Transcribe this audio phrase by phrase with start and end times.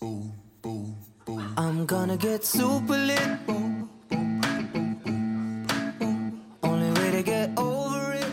[0.00, 3.20] I'm gonna get super lit.
[6.62, 8.26] Only way to get over it.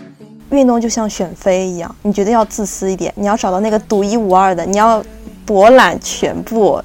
[0.52, 5.04] 运动就像选妃一样，你觉得要自私一点，你要找到那个独一无二的，你要
[5.46, 6.82] 博览全部。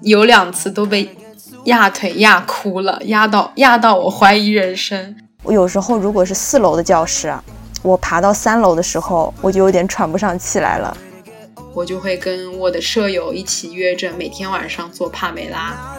[0.00, 1.14] 有两次都被
[1.64, 5.14] 压腿压哭了，压到压到我怀疑人生。
[5.42, 7.44] 我有时候如果是四楼的教室啊，
[7.82, 10.96] 我爬到三楼的时候，我就有点喘不上气来了。
[11.76, 15.94] 我就会跟我的舍友一起约着每天晚上做帕梅拉。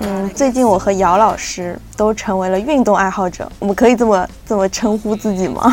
[0.00, 5.72] 嗯，最近我和姚老师都成为了运动爱好者，我们可以这么这么称呼自己吗？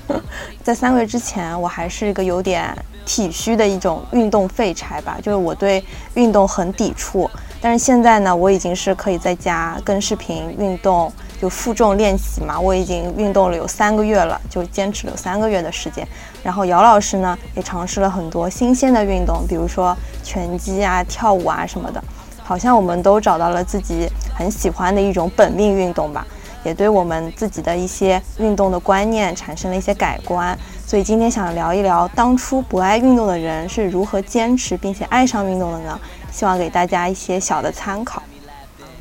[0.64, 2.74] 在三个月之前，我还是一个有点
[3.04, 7.30] 体虚的一种运动废柴吧，就是我对运动很抵触。
[7.60, 12.60] 但是现在呢，我已经是可以在家跟视频运动，就负重练习嘛。
[12.60, 16.06] 我已经运动了有三个月了，就坚持了有三个月的时间。
[16.40, 22.00] 然后姚老师呢，也尝试了很多新鲜的运动，比如说拳击啊、跳舞啊什么的。
[22.44, 26.24] 好像我们都找到了自己很喜欢的一种本命运动吧，
[26.62, 30.56] 也对我们自己的一些运动的观念产生了一些改观。
[30.86, 35.98] 所以今天想聊一聊当初不爱运动的人是如何坚持并且爱上运动的呢？
[36.30, 38.22] 希望给大家一些小的参考。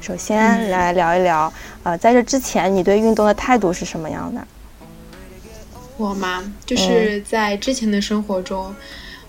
[0.02, 4.46] 首先来聊一聊，呃，在这之前你对运动的态度是什么样的？
[5.98, 8.74] 我嘛，就是在之前的生活中，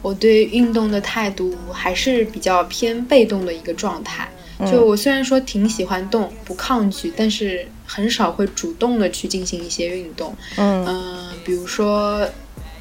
[0.01, 4.27] 我对运动的态度还是比较偏被动的一个状态。
[4.71, 10.35] 就我虽然说挺喜欢动，不抗拒，但是很少会主动的去进行一些运动。
[10.57, 12.27] 嗯嗯、比如说，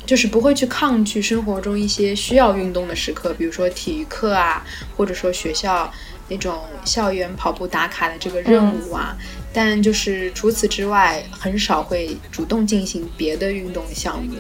[0.06, 4.64] 就是不会去抗拒生活中一些需要运动的时刻，比如说体育课啊，
[4.96, 5.92] 或者说学校
[6.32, 9.16] 那种校园跑步打卡的这个任务啊。
[9.54, 14.36] 但就是除此之外，很少会主动进行别的运动项目。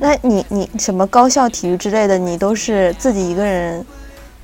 [0.00, 3.84] 那你你什么高校体育之类的，你都是自己一个人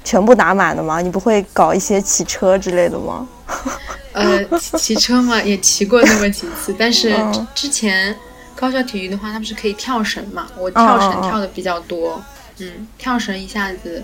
[0.04, 1.00] 全部打满的吗？
[1.00, 3.26] 你不会搞一些骑车之类的吗？
[4.12, 8.14] 呃，骑骑车嘛，也骑过那么几次， 但是嗯之前
[8.54, 12.22] 高校体育的话，他们是可以跳绳嘛，我跳绳跳的比较多，
[12.58, 14.02] 嗯，跳绳一下子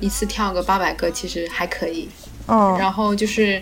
[0.00, 2.08] 一次跳个八百个，其实还可以。
[2.48, 3.60] 嗯然后就是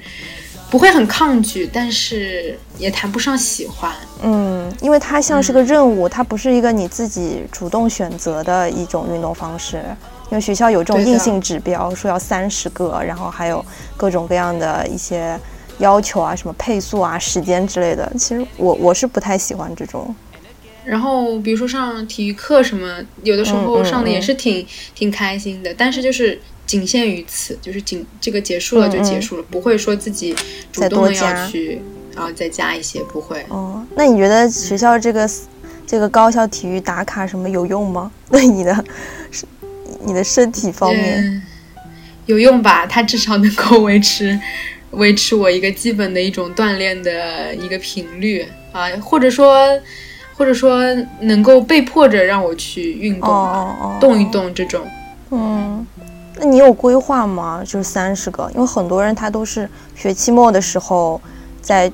[0.70, 3.92] 不会很抗拒，但是也谈不上喜欢。
[4.22, 9.82] 嗯，因为它像是个任务，它不是一个你自己主动选择的一种运动方式。
[10.30, 13.64] 因为学校有这种硬性指标，说要三十个，然后还有
[13.96, 15.38] 各种各样的一些
[15.78, 18.10] 要求啊，什么配速啊、时间之类的。
[18.18, 20.14] 其实我我是不太喜欢这种。
[20.84, 30.34] 然后比如说上体育课什么，有的时候上的也嗯是挺、挺开心的，但是就是仅限于此，就是仅这个结束了就结束了，不会说自己
[30.70, 31.80] 主再动要去，
[32.14, 33.44] 然后再加一些，不会。
[33.48, 35.28] 哦，那你觉得学校这个、
[35.86, 38.10] 这个高校体育打卡什么有用吗？
[38.30, 38.84] 对你的
[39.30, 39.44] 是
[40.04, 41.24] 你的身体方面？
[41.24, 41.42] 嗯，
[42.26, 42.86] 有用吧？
[42.86, 44.38] 它至少能够维持
[44.90, 49.68] 维持我一个基本的一种锻炼的一个频率啊，或者说
[50.36, 50.82] 或者说
[51.20, 54.80] 能够被迫着让我去运动动一动这种。
[55.30, 55.86] 嗯，
[56.36, 57.62] 那你有规划吗？
[57.64, 61.20] 就是三十个，因为很多人他都是学期末的时候，
[61.62, 61.90] 在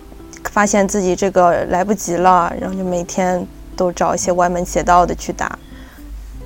[0.51, 3.47] 发现自己这个来不及了，然后就每天
[3.77, 5.59] 都找一些歪门邪道的去打。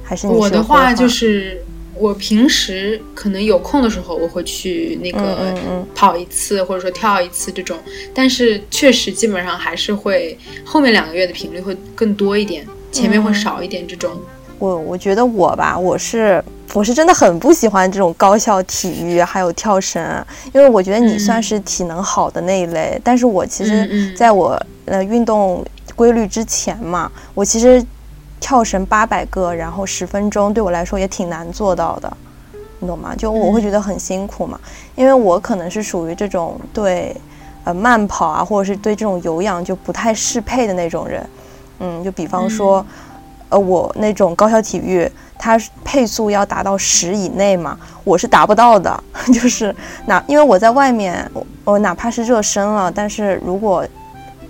[0.03, 1.65] 还是你的话就是，
[1.97, 5.55] 我平时可能有空的时候，我会去那个
[5.94, 7.78] 跑一次，或者说跳一次这种。
[8.12, 14.10] 但是确实基本上还是会后面两个月的频率会更多一点，前面会嗯少一点这种。
[14.59, 27.84] 我我觉得我吧，我是我是真的很不喜欢这种高校体育还有跳绳，因为我觉得你嗯算是体能好的那一类，但是我其实在我呃运动规律之前嘛，我其实
[28.44, 32.12] 跳绳八百个，然后十分钟对我来说也挺难做到的，
[32.78, 33.15] 你懂吗？
[33.16, 34.60] 就我会觉得很辛苦嘛，
[34.94, 37.16] 因为我可能是属于这种对
[37.65, 41.27] 呃慢跑啊，或者是对这种有氧就不太适配的那种人，
[41.78, 42.84] 嗯，就比方说。
[43.50, 45.08] 呃，我那种高校体育，
[45.38, 49.05] 它配速要达到十以内嘛，我是达不到的。
[49.32, 49.73] 就是
[50.06, 53.88] 哪，因为我在外面，我我哪怕是热身了，但是如果我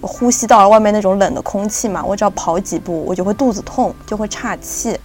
[0.07, 4.99] 呼吸到了外面那种冷的空气嘛，我只要跑几步，我就会肚子痛，就会岔气。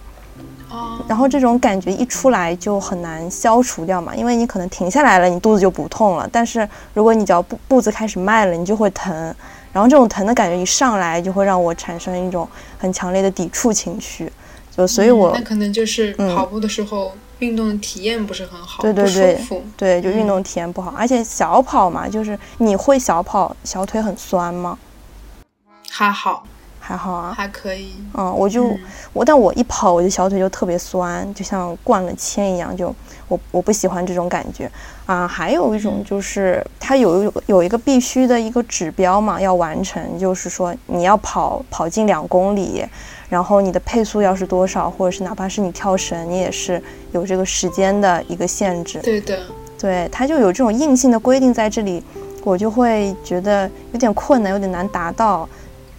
[0.70, 9.12] 哦，然后这种感觉一出来就很难消除掉嘛，因为你可能停下来了，你肚子就不痛了，但是如果你只要步步子开始迈了，你就会疼，
[9.72, 12.48] 然后这种疼的感觉一上来，就会让我产生一种
[12.78, 14.32] 很强烈的抵触情绪，
[14.76, 16.36] 就所以我、嗯那可能就是嗯。
[16.36, 19.40] 跑步的时候、运动的体验不是很好，对对。
[19.76, 20.00] 对。
[20.00, 24.78] 就运动体验不好，而且小跑嘛，就是你会小跑，小腿很酸吗？
[25.92, 26.44] 还好，
[26.78, 27.34] 还好啊。
[27.36, 27.94] 还可以。
[28.14, 28.78] 嗯，我就、嗯
[29.12, 32.94] 我，但我一跑，我的小腿就特别酸，就像灌了铅一样，就
[33.26, 34.70] 我我不喜欢这种感觉
[35.04, 35.26] 啊。
[35.26, 42.86] 还有一种就是它有有一个必须的一个指标嘛，要完成，就是说你要跑跑进两公里，
[43.28, 49.00] 然后你的配速要是多少，或者是哪怕是你跳绳，你也是有这个时间的一个限制。
[49.00, 49.38] 对的，
[49.76, 52.02] 对，它就有这种硬性的规定在这里，
[52.44, 55.48] 我就会觉得有点困难，有点难达到。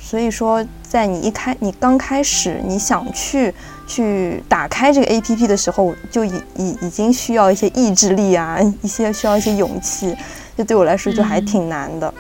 [0.04, 3.54] 所以说，在你一开你刚开始你想去
[3.88, 10.14] 去打开这个 A P P 的时候，就已已已经需要一些意志力啊，一些需要一些勇气，
[10.58, 12.14] 就对我来说就还嗯挺难的。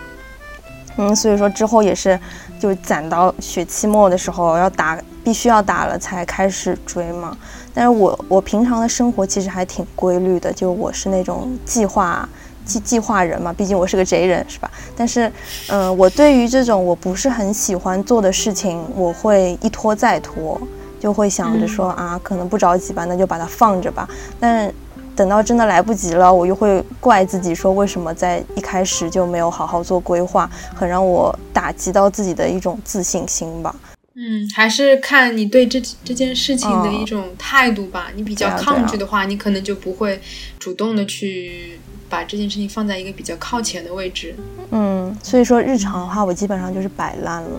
[0.97, 2.17] 嗯，所以说之后也是
[2.59, 7.35] 就攒到学期末的时候要打，必须要打了才开始追嘛。
[7.73, 12.27] 但是我我平常的生活其实还挺规律的，就我是那种计划
[12.65, 14.69] 计计划人嘛，毕竟我是个贼人，是吧？
[14.95, 15.31] 但是，
[15.67, 20.59] 嗯、我对于这种我不是很喜欢做的事情，我会一拖再拖，
[20.99, 24.07] 就会想着说、啊，可能不着急吧，那就把它放着吧。
[24.39, 24.73] 但
[25.15, 33.75] 等到真的来不及了，我又会怪自己说为什么在一开始就没有好好做规划，很让我打击到自己的一种自信心吧。
[34.13, 38.07] 嗯，还是看你对这这件事情的嗯一种态度吧。
[38.13, 40.21] 你比较抗拒的话，你可能就不会
[40.59, 41.79] 主动的去
[42.11, 44.35] 把这件事情放在一个比较靠前的位置。
[44.69, 47.49] 嗯，所以说日常的话，我基本上就是摆烂了，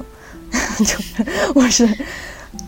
[0.78, 1.88] 就是我是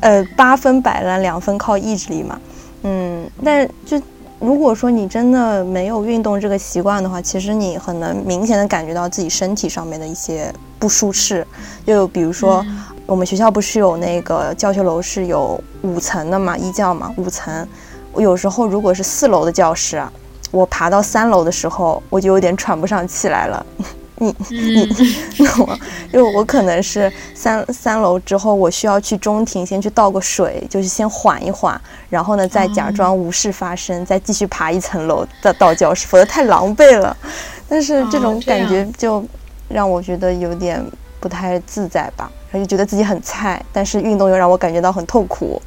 [0.01, 2.41] 呃八分摆烂，两分靠意志力嘛。
[2.83, 4.03] 嗯，但是就
[4.41, 11.47] 如果说你真的没有运动这个习惯的话，其实你很能明显的感觉到自己身体上面的一些不舒适，
[11.87, 12.65] 就比如说。
[12.67, 17.69] 嗯我们学校不是有那个教学楼是有五层的嘛，一教嘛，五层。
[18.13, 20.11] 我有时候如果是四楼的教室啊，
[20.55, 23.67] 我爬到三楼的时候，我就有点喘不上气来了。
[24.17, 24.89] 你嗯，
[25.39, 25.79] 那我
[26.13, 31.79] 就我可能是三三楼之后，我需要去中庭先去倒个水，就是先缓一缓，
[32.09, 37.17] 然后呢再假装无事发生，再继续爬一层楼到到教室，否则太狼狈了。
[37.69, 39.25] 但是这种感觉就
[39.69, 40.81] 让我觉得有点
[41.19, 45.61] 不太自在吧，然后就觉得自己很菜，但是运动又让我感觉到很痛苦，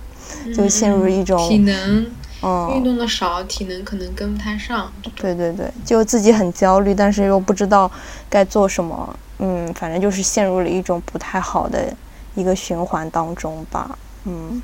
[0.55, 2.05] 就陷入一种体能
[2.41, 4.91] 运嗯，动的少，体能可能跟不太上。
[5.15, 7.89] 对对对，就自己很焦虑，但是又不知道
[8.29, 11.93] 该做什么，嗯，反正就是陷入了一种不太好的
[12.35, 14.61] 一个循环当中吧，嗯。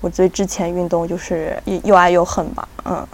[0.00, 3.04] 我对之前运动就是又又爱又恨吧，嗯，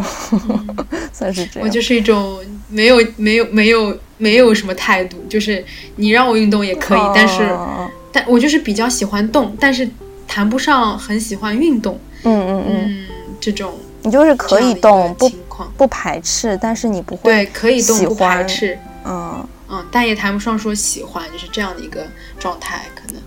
[1.15, 1.67] 算是这样。
[1.67, 2.39] 我就是一种
[2.69, 5.65] 没有没有没有没有什么态度，就是
[5.97, 9.89] 你让我运动也可以，但是哦但我就是比较喜欢动，但是
[10.29, 11.99] 谈不上很喜欢运动。
[12.25, 13.07] 嗯嗯嗯，嗯，
[13.41, 13.73] 这种
[14.05, 15.29] 你就是可以动，不
[15.77, 19.49] 不排斥，但是你不会对，可以动喜不排欢斥，嗯。
[19.67, 22.07] 嗯，但也谈不上说喜欢，就是这样的一个
[22.39, 23.23] 状态，可能。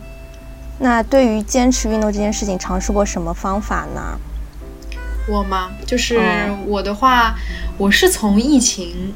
[0.77, 4.19] 那对于坚持运动这件事情，尝试过什么方法呢？
[5.27, 5.71] 我吗？
[5.85, 7.35] 就是嗯我的话，
[7.77, 9.13] 我是从疫情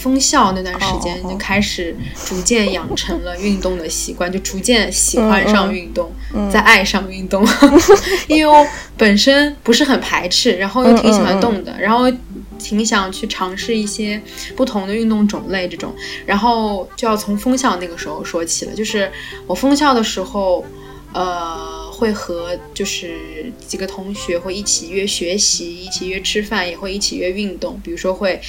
[0.00, 1.94] 封校那段时间哦哦就开始
[2.26, 7.46] 逐渐养成了运动的习惯，就逐渐喜欢上运动，嗯再爱上运动。
[8.26, 8.66] 因为我
[8.96, 12.10] 本身不是很排斥，然后又挺喜欢动的，然后
[12.58, 14.20] 挺想去尝试一些
[14.56, 15.94] 不同的运动种类这种。
[16.24, 19.10] 然后就要从封校那个时候说起了，就是
[19.46, 20.64] 我封校的时候。
[21.12, 27.80] 呃，会和就是几个同学会一起约学习，一起约吃饭，也会一起约运动。
[27.82, 28.40] 比如说会，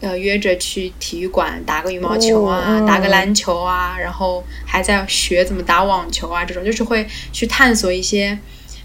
[0.00, 8.36] 呃，约着去体育馆打个羽毛球啊，打个篮球啊，然后还在学怎么打网球啊，这种就是会去探索一些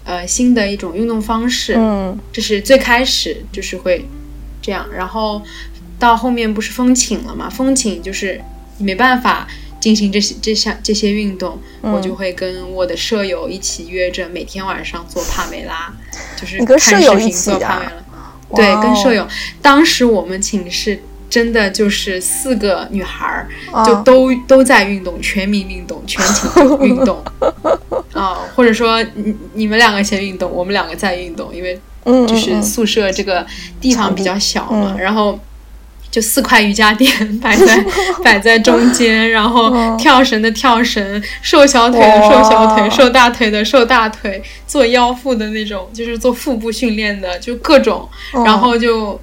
[0.04, 1.74] 呃新的一种运动方式。
[1.76, 4.06] 嗯这是最开始就是会
[4.62, 5.42] 这样，然后
[5.98, 7.50] 到后面不是封寝了嘛？
[7.50, 8.40] 封寝就是
[8.78, 9.48] 没办法
[9.80, 11.92] 进行这些这项这些运动，嗯。
[11.92, 15.92] 我就会跟我的舍友一起约着每天晚上做帕梅拉，
[16.36, 17.92] 就是跟看视频做帕梅拉。
[18.54, 19.26] 对，跟舍友，
[19.60, 23.48] 当时我们寝室真的就是四个女孩儿，
[23.84, 27.20] 就啊都都在运动，全民运动，全寝运动。
[28.14, 33.44] 啊、或者说你你们两个先运动，我们两个再运动，因为嗯，就是宿舍这个
[33.80, 34.98] 地方比较小嘛，嗯。
[34.98, 35.38] 然后
[36.16, 37.84] 就四块瑜伽垫 摆在
[38.24, 49.20] 摆在中间，然后嗯跳绳的跳绳，瘦小腿的瘦小腿，瘦大腿的瘦大腿，做腰腹的那种，就是做腹部训练的，就各种，嗯然后就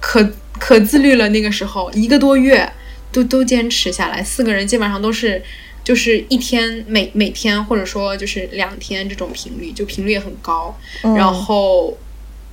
[0.00, 0.26] 可
[0.58, 1.28] 可自律了。
[1.28, 2.72] 那个时候一个多月
[3.12, 5.42] 都都坚持下来，四个人基本上都是。
[5.84, 11.96] 就是一天每每天或者说就是两天这种频率，就频率也很高，嗯然后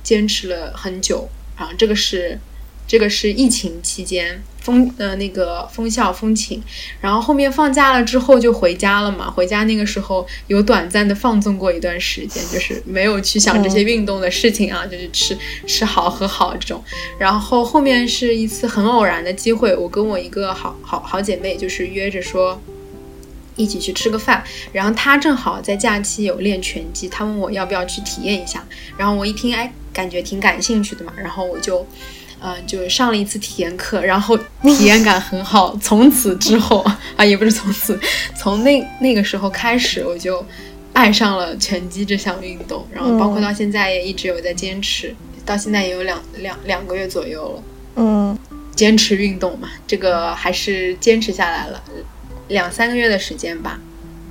[0.02, 2.38] 坚持了很久，然后这个是
[2.86, 6.62] 这个是疫情期间封呃那个封校封寝，
[7.00, 9.30] 然后后面放假了之后就回家了嘛。
[9.30, 16.82] 回家那个时候有短暂的放纵过一段时间，就是没有去想这些运动的事情啊，就是吃吃好喝好这种。
[17.18, 22.60] 然后后面是一次很偶然的机会，我跟我一个好好好姐妹就是约着说。
[23.58, 28.62] 一起去吃个饭，然后她正好在假期有练拳击，她问我要不要去体验一下，
[28.98, 31.86] 然后我一听，哎，感觉挺感兴趣的嘛，然后我就，
[32.40, 36.84] 嗯，就上了一次体验课，然后体验感很好，从此之后
[37.16, 37.98] 啊，也不是从此，
[38.36, 40.44] 从那那个时候开始，我就
[40.92, 45.14] 爱上了拳击这项运动，然后包括到现在也一直有在坚持，
[45.44, 47.62] 到现在也有两两两个月左右了，
[47.96, 48.38] 嗯，
[48.74, 51.82] 坚持运动嘛，这个还是坚持下来了。
[52.48, 53.80] 两三个月的时间吧。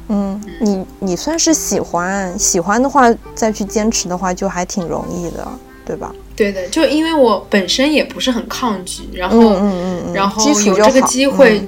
[0.08, 5.48] 嗯，你你算是喜欢，喜欢的话再去坚持的话就还挺容易的，
[5.84, 6.14] 对吧？
[6.36, 11.68] 对的，就因为我本身也不是很抗拒，然后嗯嗯嗯，然后有这个机会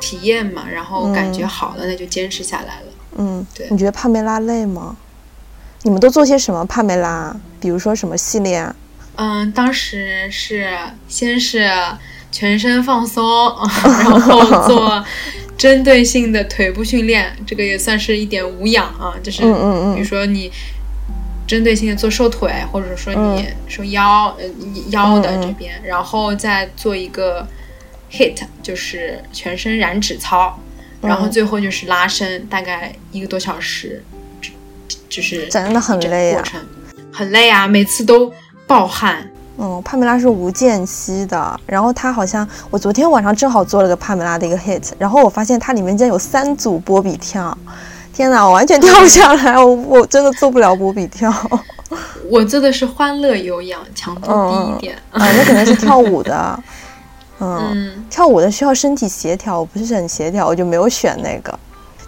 [0.00, 2.86] 体验嘛，然后感觉好了，那就坚持下来了。
[3.16, 3.66] 嗯，对。
[3.70, 4.96] 你觉得帕梅拉累吗？
[5.82, 7.34] 你们都做些什么帕梅拉？
[7.60, 8.74] 比如说什么系列啊？
[9.16, 10.68] 嗯，当时是
[11.08, 11.70] 先是
[12.30, 13.24] 全身放松，
[13.84, 15.04] 然后做。
[15.56, 20.48] 针对性的腿部训练，这个也算是一点无氧啊，就是比如说你
[21.48, 24.44] 针对性的做瘦腿，或者说你瘦腰呃
[24.90, 27.44] 腰的这边，然后再做一个
[28.12, 30.56] hit，就是全身燃脂操，
[31.00, 34.04] 然后最后就是拉伸，大概一个多小时，
[35.08, 36.44] 就是真的很累啊，
[37.10, 38.30] 很累啊，每次都
[38.66, 39.26] 暴汗。
[39.60, 47.56] 嗯，帕梅拉是无间隙的，然后它好像我昨天晚上正好做了个帕梅拉的一个 hit，然后我发现它里面竟然有三组波比跳，
[48.18, 51.32] 天哪，我完全跳不下来，我我真的做不了波比跳。
[52.28, 54.96] 我做的是欢乐有氧，强度低一点。
[55.12, 56.60] 啊，那可能是跳舞的。
[57.38, 61.56] 嗯，跳舞的需要身体协调，我不是很协调，我就没有选那个。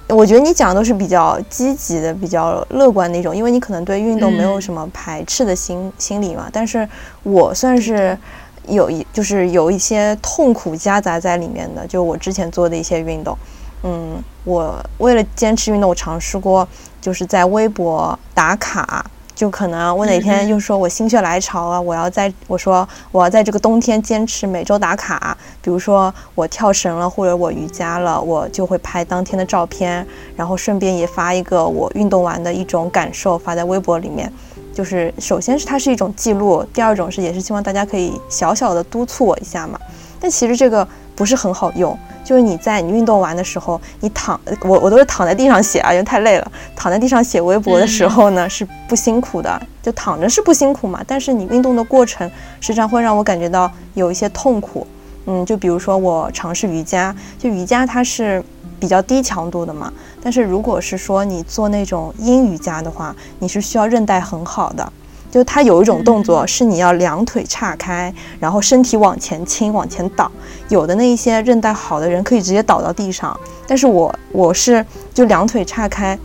[0.09, 6.49] 我觉得你讲的都是比较积极的、比较乐观那种，因为你可能对运动没有什么排斥的心心理嘛。
[6.53, 6.87] 但是
[7.23, 8.19] 我算是
[8.67, 11.87] 有一，就是有一些痛苦夹杂在里面的。
[11.87, 13.39] 就我之前做的一些运动，
[13.83, 16.67] 嗯，我为了坚持运动，我尝试过
[17.01, 19.05] 就是在微博打卡。
[19.33, 30.07] 就可能我哪天又说我心血来潮了，我要在我说我要在这个冬天坚持每周打卡，比如说我跳绳了或者我瑜伽了，我就会拍当天的照片，
[30.37, 34.31] 然后顺便也发一个我运动完的一种感受发在微博里面。
[34.75, 39.81] 就是首先是它是一种记录，第二种是也是希望大家可以小小的督促我一下嘛。
[40.21, 40.87] 但其实这个
[41.17, 41.99] 不是很好用。
[42.23, 46.53] 就是你在你运动完的时候，你躺我我都是躺在地上写啊，因为太累了。
[46.77, 51.03] 躺在地上写微博的时候呢，是不辛苦的，就躺着是不辛苦嘛。
[51.07, 54.87] 但是你运动的过程时常会让我感觉到有一些痛苦。
[55.27, 58.45] 嗯，就比如说我尝试瑜伽，就瑜伽它是
[58.79, 59.93] 比较低强度的嘛。
[60.23, 64.93] 但是如果是说你做那种阴瑜伽的话，你是需要韧带很好的。
[65.31, 70.31] 就它有一种动作是你要两腿岔开，然后身体往前倾、往前倒。
[70.69, 74.85] 有的那一些韧带好的人可以直接倒到地上，但是我我是
[75.15, 76.19] 就两腿岔开，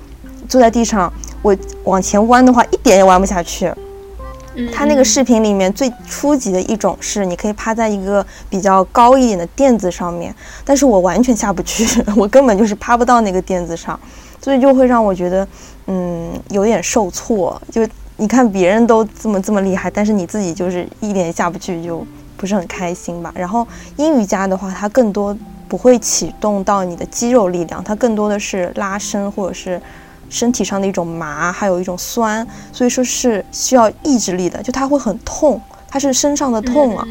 [0.50, 3.72] 坐在地上，我往前弯的话一点也弯不下去。
[4.74, 10.34] 他那个视频里面最初级的一种是你可以趴在一个比较高一点的垫子上面，
[10.64, 11.86] 但是我完全下不去，
[12.18, 14.00] 我根本就是趴不到那个垫子上，
[14.42, 15.48] 所以就会让我觉得
[15.88, 17.88] 嗯有点受挫，就。
[18.18, 22.06] 你看别人都这么这么厉害，但是你自己就是一点下不去，就
[22.38, 23.30] 不是很开心吧。
[23.36, 23.68] 然后
[23.98, 29.82] 阴瑜伽的话，它更多不会启动到你的肌肉力量，它更多的是拉伸或者是
[30.30, 34.64] 身体上的一种麻，还有一种酸，所以说是需要意志力的。
[34.64, 37.06] 就它会很痛，它是身上的痛啊。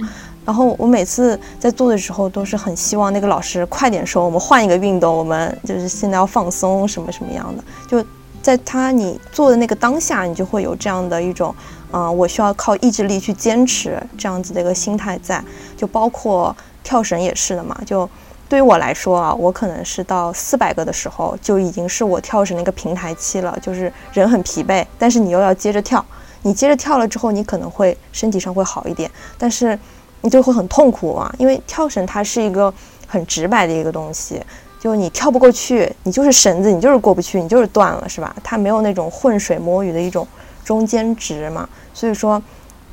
[0.47, 8.09] 然后我每次在做的时候，都是很希望那个老师快点说，我们换一个运动，我们就是现在要放松什么什么样的就。
[8.45, 11.55] 在他你做的那个当下，你就会有这样的一种，
[11.91, 15.43] 嗯，我需要靠意志力去坚持这样子的一个心态在，
[15.79, 17.75] 就包括跳绳也是的嘛。
[17.87, 18.07] 就
[18.47, 26.05] 对于我来说啊，我可能是到四百个的时候就已经是我跳绳的一个平台期了，就是人很疲惫，但是你又要接着跳，
[26.43, 29.79] 你接着跳了之后，你可能会身体上会好一点，但是
[30.21, 32.71] 你就会很痛苦啊，因为跳绳它是一个
[33.07, 34.43] 很直白的一个东西。
[34.85, 38.37] 就你跳不过去，你就是绳子，你就是过不去，你就是断了，是吧？
[38.45, 40.29] 它没有那种浑水摸鱼的一种
[40.63, 41.67] 中间值嘛。
[41.95, 42.41] 所以说，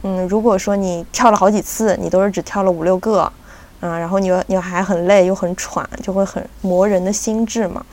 [0.03, 3.29] 嗯，如果说你跳了好几次，你都是只跳了五六个，
[3.81, 7.85] 嗯，然后你又你还很累又很喘，就会很磨人的心智嘛。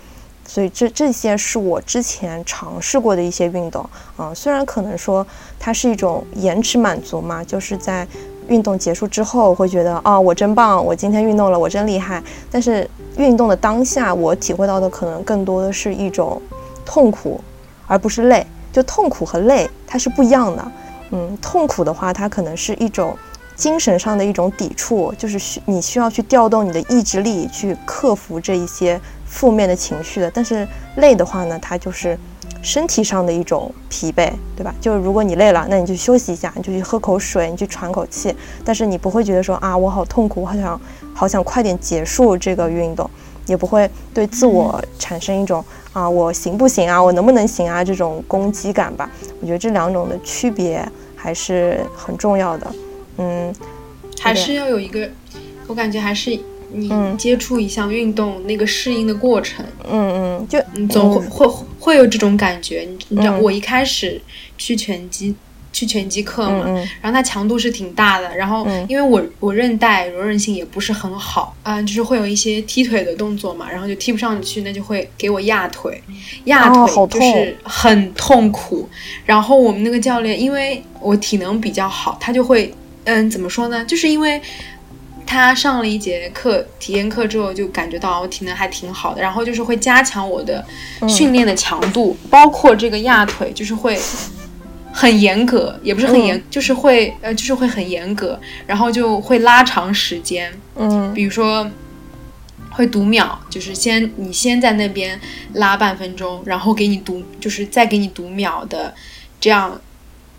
[0.47, 3.85] 所以这这些是我之前尝试过的一些运动，
[4.17, 5.27] 嗯，虽然可能说
[5.59, 8.07] 它是一种延迟满足嘛，就是在
[8.49, 12.23] 运动结束之后会觉得啊，我真棒，我今天运动了，我真厉害。
[12.51, 16.41] 但是运动的当下，我体会到的可能更多的是一种
[16.85, 17.41] 痛苦，
[17.87, 18.47] 而不是累。
[18.71, 20.73] 就痛苦和累它是不一样的。
[21.11, 23.17] 嗯，痛苦的话，它可能是一种
[23.57, 30.31] 精神上的一种抵触，就是需你需要去调动你的意志力去克服这一些负面的情绪的。
[30.31, 32.17] 但是累的话呢，它就是
[32.63, 34.75] 身体上的一种疲惫，对吧？
[34.81, 38.35] 就是如果你累了，那你就休息一下，你就去喝口水，你去喘口气。
[38.65, 40.81] 但是你不会觉得说啊，我好痛苦，我好想
[41.15, 43.09] 好想快点结束这个运动，
[43.47, 49.09] 也不会对自我产生一种啊，我行不行啊，我能不能行啊这种攻击感吧。
[49.41, 50.87] 我觉得这两种的区别
[51.17, 52.67] 还是很重要的。
[53.19, 53.55] 嗯，
[54.21, 55.09] 还是要有一个，
[55.67, 56.39] 我感觉还是
[56.73, 62.87] 你嗯接触一项运动那个适应的过程，嗯嗯，就你总会会会有这种感觉。
[62.89, 64.21] 你你知道，嗯我一开始
[64.57, 65.35] 去拳击
[65.73, 76.03] 去拳击课嘛，嗯嗯然后它强度是挺大的，然后嗯因为我我韧带柔韧性也不是很好啊、就是会有一些踢腿的动作嘛，然后就踢不上去，那就会给我压腿，
[76.45, 78.89] 压腿就是很痛苦。
[79.25, 82.73] 然后我们那个教练，因为我体能比较好，他就会
[83.05, 83.85] 嗯怎么说呢？
[83.85, 84.41] 就是因为。
[85.29, 90.65] 他上了一节课，体验课之后就感觉到我体能还挺好的，然后就是会加强我的
[91.07, 94.01] 训练的强度，包括这个压腿，就是会
[94.91, 101.13] 很严格，也不是很严，就是会呃，就是会很严格，然后就会拉长时间，嗯。
[101.13, 101.71] 比如说
[102.71, 105.21] 会读秒，就是先你先在那边
[105.53, 108.95] 拉半分钟，然后给你读，就是再给你读秒的，
[109.39, 109.79] 这样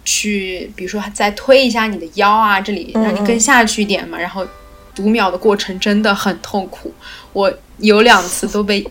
[0.04, 4.48] 去，比如说再推一下你的腰啊，这里嗯让你更下去一点嘛，然后
[4.94, 6.94] 读秒的过程真的很痛苦，
[7.34, 8.86] 我有两次都被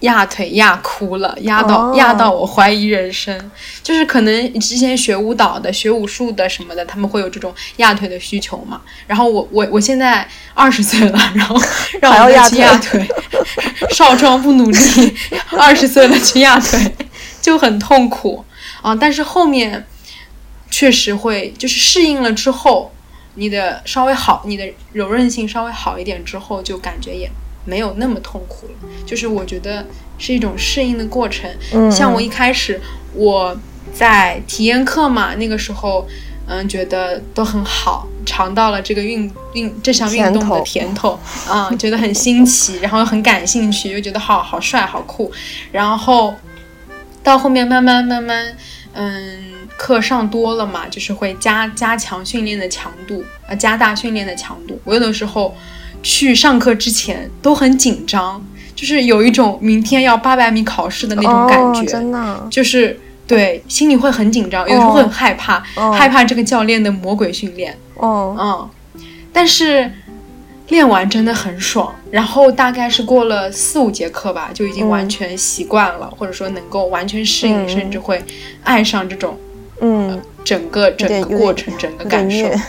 [0.00, 3.50] 压腿压哭了，压到、哦压到我怀疑人生。
[3.82, 8.80] 就是可能之前学舞蹈的、学武术的什么的，他们会有这种压腿的需求嘛。
[9.08, 11.60] 然后我我我现在二十岁了，然后
[12.00, 13.08] 让我再去还要压腿压腿，
[13.90, 15.16] 少壮不努力，
[15.58, 16.94] 二十岁了去压腿
[17.40, 18.44] 就很痛苦
[18.80, 18.94] 啊。
[18.94, 19.84] 但是后面
[20.70, 22.92] 确实会，就是适应了之后，
[23.38, 27.30] 你的稍微好，你的柔韧性稍微好一点之后，就感觉也
[27.64, 28.74] 没有那么痛苦了。
[29.06, 29.86] 就是我觉得
[30.18, 31.48] 是一种适应的过程。
[31.72, 32.80] 嗯像我一开始
[33.14, 33.56] 我
[33.94, 36.06] 在体验课嘛，那个时候，
[36.46, 45.30] 嗯，觉得都很好，尝到了这个运运这项运动的甜头，啊、觉得很新奇，然后很感兴趣，又觉得好好帅好酷，
[45.72, 46.34] 然后
[47.22, 48.56] 到后面慢慢慢慢，
[48.92, 54.78] 嗯，课上多了嘛，就是会加加强训练的强度，呃，加大训练的强度。
[54.84, 55.56] 我有的时候
[56.02, 65.92] 去上课之前都很紧张，就是有一种明天要八百米考试的那种感觉，哦、真的，就是对心里会很紧张，有时候会很害怕，哦。
[65.92, 68.36] 害怕这个教练的魔鬼训练，哦，
[68.96, 69.90] 嗯，但是
[70.68, 71.94] 练完真的很爽。
[72.10, 74.88] 然后大概是过了四五节课吧，就已经嗯。
[74.88, 77.68] 完全习惯了，或者说能够完全适应，嗯。
[77.68, 78.20] 甚至会
[78.64, 79.38] 爱上这种
[79.80, 82.60] 嗯，整个整个过程、整个感受，虐， 有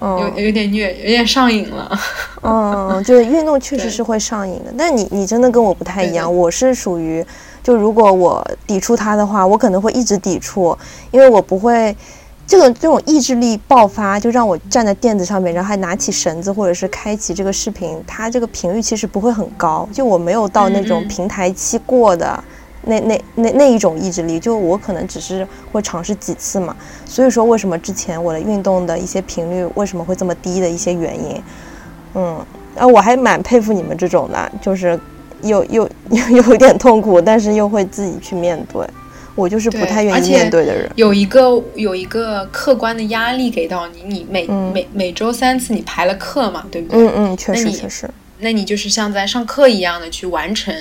[0.00, 0.32] 嗯。
[0.36, 1.98] 有点虐，有点上瘾了。
[2.42, 7.24] 嗯， 就是运动确实是会上瘾的，但你你真的跟我不太一样，我是属于，
[7.62, 10.76] 就如果我抵触它的话，我可能会一直抵触，
[11.10, 11.96] 因为我不会。
[12.48, 21.08] 这个这种意志力爆发，就让我站在垫子上面，然后还拿起绳子，或者是开启这个视频，它这个频率其实不会很高，就我没有到那种嗯嗯。
[21.08, 22.44] 平台期过的
[22.86, 26.74] 那那那那一种意志力，就我可能只是会尝试几次嘛。
[27.04, 31.42] 所以说，为什么之前我的运动的一些频率为什么会这么低的一些原因，
[32.14, 32.44] 嗯，
[32.76, 34.98] 啊，我还蛮佩服你们这种的，就是
[35.42, 38.86] 又又又有一点痛苦，但是又会自己去面对。
[39.34, 40.90] 我就是不太愿意面对的人。
[40.94, 47.06] 有一个有一个客观的压力给到你，你每、嗯每每周三次你排了课嘛，对不对？
[47.06, 48.08] 嗯嗯，确实确实。
[48.38, 50.74] 那你就是像在上课一样的去完成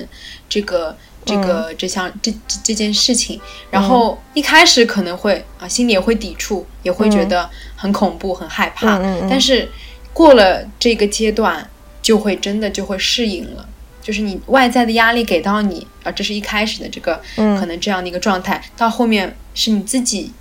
[0.48, 3.42] 这个这个、嗯这项这这这件事情。
[3.72, 9.00] 然后一开始可能会啊，心里也会抵触，也会觉得很恐怖、很害怕。
[9.30, 9.70] 但是
[10.14, 11.68] 过了这个阶段，
[12.02, 13.68] 就会真的就会适应了。
[14.02, 20.32] 就是你外在的压力给到你啊，这是一开始的这个、嗯可能这样的一个状态，到后面是你自己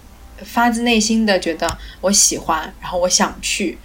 [0.42, 3.79] 发自内心的觉得我喜欢，然后我想去，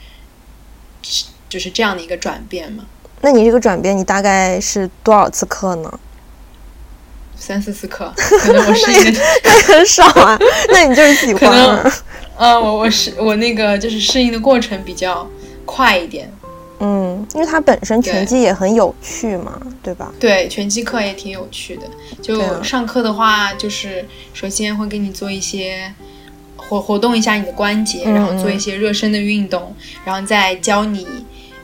[1.01, 2.85] 是就是这样的一个转变嘛。
[3.21, 5.99] 那你这个转变，你大概是多少次课呢？
[7.39, 9.19] 三四次课，可能我适应的，
[9.65, 10.37] 很少啊。
[10.71, 11.91] 那你就是喜欢啊能。
[12.37, 15.27] 呃，我我是我那个就是适应的过程比较
[15.65, 16.31] 快一点。
[16.81, 20.09] 嗯，因为它本身拳击也很有趣嘛，对吧？
[20.17, 21.83] 对，拳击课也挺有趣的。
[22.21, 25.93] 就上课的话，就是首先会给你做一些
[26.55, 29.75] 活活动一下你的关节，嗯然后做一些热身的运动，
[30.05, 31.05] 然后再教你，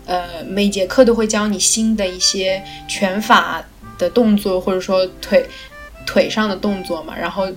[0.05, 3.63] 呃，每节课都会教你新的一些拳法
[3.97, 5.45] 的动作，或者说腿
[6.05, 7.13] 腿上的动作嘛。
[7.17, 7.47] 然后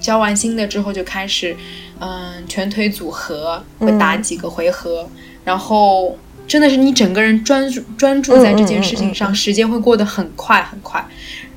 [0.00, 1.56] 教完新的之后，就开始，
[1.98, 5.08] 嗯，拳腿组合，会打几个回合，
[5.44, 6.16] 然后
[6.48, 11.04] 真的是你整个人专注专注在这件事情上，时间会过得很快很快。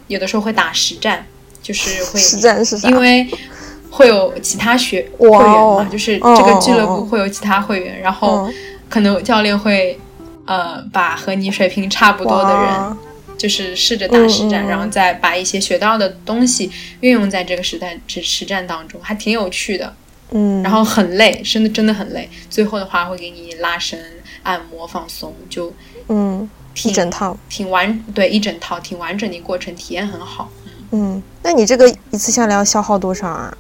[0.07, 1.25] 有的时候会打实战，
[1.61, 2.89] 就是会实战是啥？
[2.89, 3.25] 因为
[3.89, 8.53] 会有其他学会哇员哦嘛，就是哦这个俱乐部会有其他会员，然后嗯
[8.89, 9.97] 可能教练会
[10.45, 12.97] 呃把和你水平差不多的人，哇
[13.37, 19.93] 就是试着打实战，然后再把一些学到的东西运用在这个实战实实战当中，还挺有趣的。
[20.31, 22.29] 嗯，然后很累，真的真的很累。
[22.49, 23.99] 最后的话会给你拉伸、
[24.41, 25.71] 按摩、放松，就
[26.07, 26.49] 嗯
[26.83, 30.49] 一整套，挺完对一整套挺完整的一个过程，体验很好。
[30.91, 33.55] 嗯，那你这个一次下来要消耗多少啊？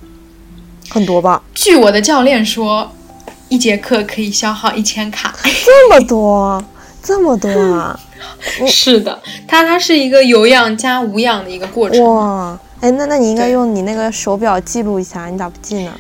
[0.89, 1.41] 很多吧？
[1.53, 2.91] 据我的教练说，
[3.49, 5.35] 一节课可以消耗一千卡。
[5.43, 6.63] 这么多，
[7.03, 7.99] 这么多啊！
[8.67, 12.03] 是的，它它是一个有氧加无氧的一个过程。
[12.03, 15.91] 哇，哎，那那你应该用你那个手表记录一下，你咋不记呢？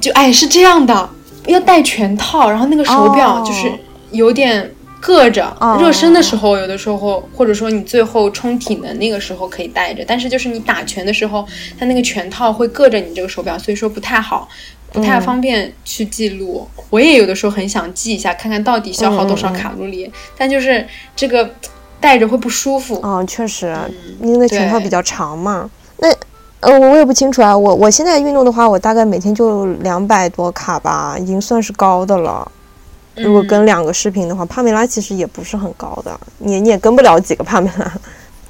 [0.00, 1.08] 就哎是这样的，
[1.46, 3.72] 要戴全套，然后那个手表哦就是
[4.10, 4.70] 有点
[5.02, 5.46] 硌着。
[5.60, 11.46] 哦热身的时候，有的时候或者说你最后冲体能那个时候可以戴着，但是就是你打拳的时候，
[11.78, 14.46] 它那个拳套会硌着你这个手表，所以说不太好。
[14.94, 21.52] 不太嗯方便去记录，我也有的时候很想记一下，看看到底消耗多少卡路里，但就是这个
[22.00, 23.00] 带着会不舒服。
[23.02, 23.76] 哦，确实，
[24.20, 25.68] 嗯因为拳套比较长嘛。
[25.98, 26.08] 那
[26.60, 27.56] 呃，我也不清楚啊。
[27.56, 32.50] 我我现在运动的话，我大概每天就两百多卡吧，已经算是高的了。
[33.16, 37.92] 如果嗯跟两个视频的话，帕梅拉其实也不是很高的，你你也跟不了几个帕梅拉。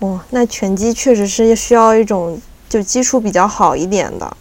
[0.01, 4.37] 哇，那拳击确实是需要一种就基础比较好一点的，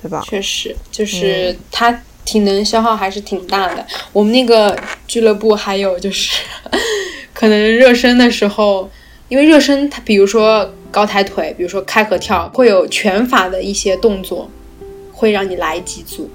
[0.00, 0.22] 对吧？
[0.26, 3.84] 确实，就是它体能消耗还是挺大的。
[4.12, 6.42] 我们那个俱乐部还有就是，
[7.34, 8.88] 可能热身的时候，
[9.28, 14.50] 因为热身它比如说高抬腿，比如说开合跳，会有拳法的一些动作，
[15.12, 16.30] 会让你来几组。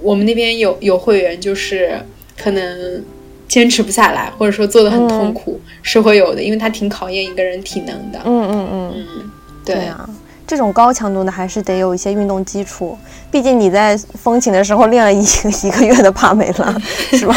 [0.00, 1.98] 我们那边有有会员就是
[2.36, 3.04] 可能
[3.48, 8.20] 坚持不下来，或者说做的很痛苦，是会有的，因为它挺考验一个人体能的。
[8.24, 9.30] 嗯嗯嗯，嗯，
[9.64, 10.08] 对啊。
[10.48, 12.96] 这种高强度的还是得有一些运动基础，
[13.30, 16.74] 毕竟你在风琴的时候练了一个一个月的帕梅拉，
[17.12, 17.34] 是吧？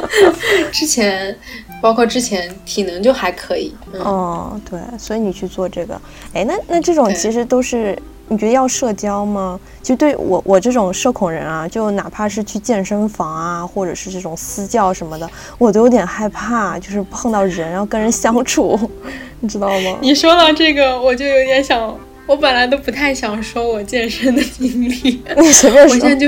[0.70, 1.34] 之前
[1.80, 5.98] 包括之前体能就还可以，嗯，哦，对，所以你去做这个，
[6.34, 9.58] 哎，那那这种其实都是你觉得要社交吗？
[9.82, 18.78] 就对我我这种社恐人啊，就哪怕是去健身房啊，或者是这种私教什么的，我都有点害怕，就是碰到人，然后跟人相处，
[19.40, 19.98] 你知道吗？
[20.02, 26.14] 你说到这个，我就有点想，我本来都不太想说我健身的经历，你随便说我现在。
[26.14, 26.26] 就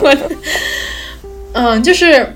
[0.00, 0.16] 我，
[1.52, 2.34] 嗯，就是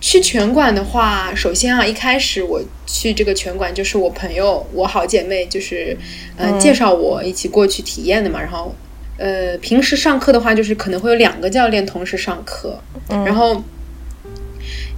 [0.00, 5.96] 去拳馆的话，首先啊，一开始我去这个拳馆就是我朋友，我好姐妹就是
[6.36, 8.74] 呃、嗯介绍我一起过去体验的嘛，然后
[9.18, 12.78] 呃平时上课的话，就是可能会有两个教练同时上课，
[13.08, 13.62] 嗯然后。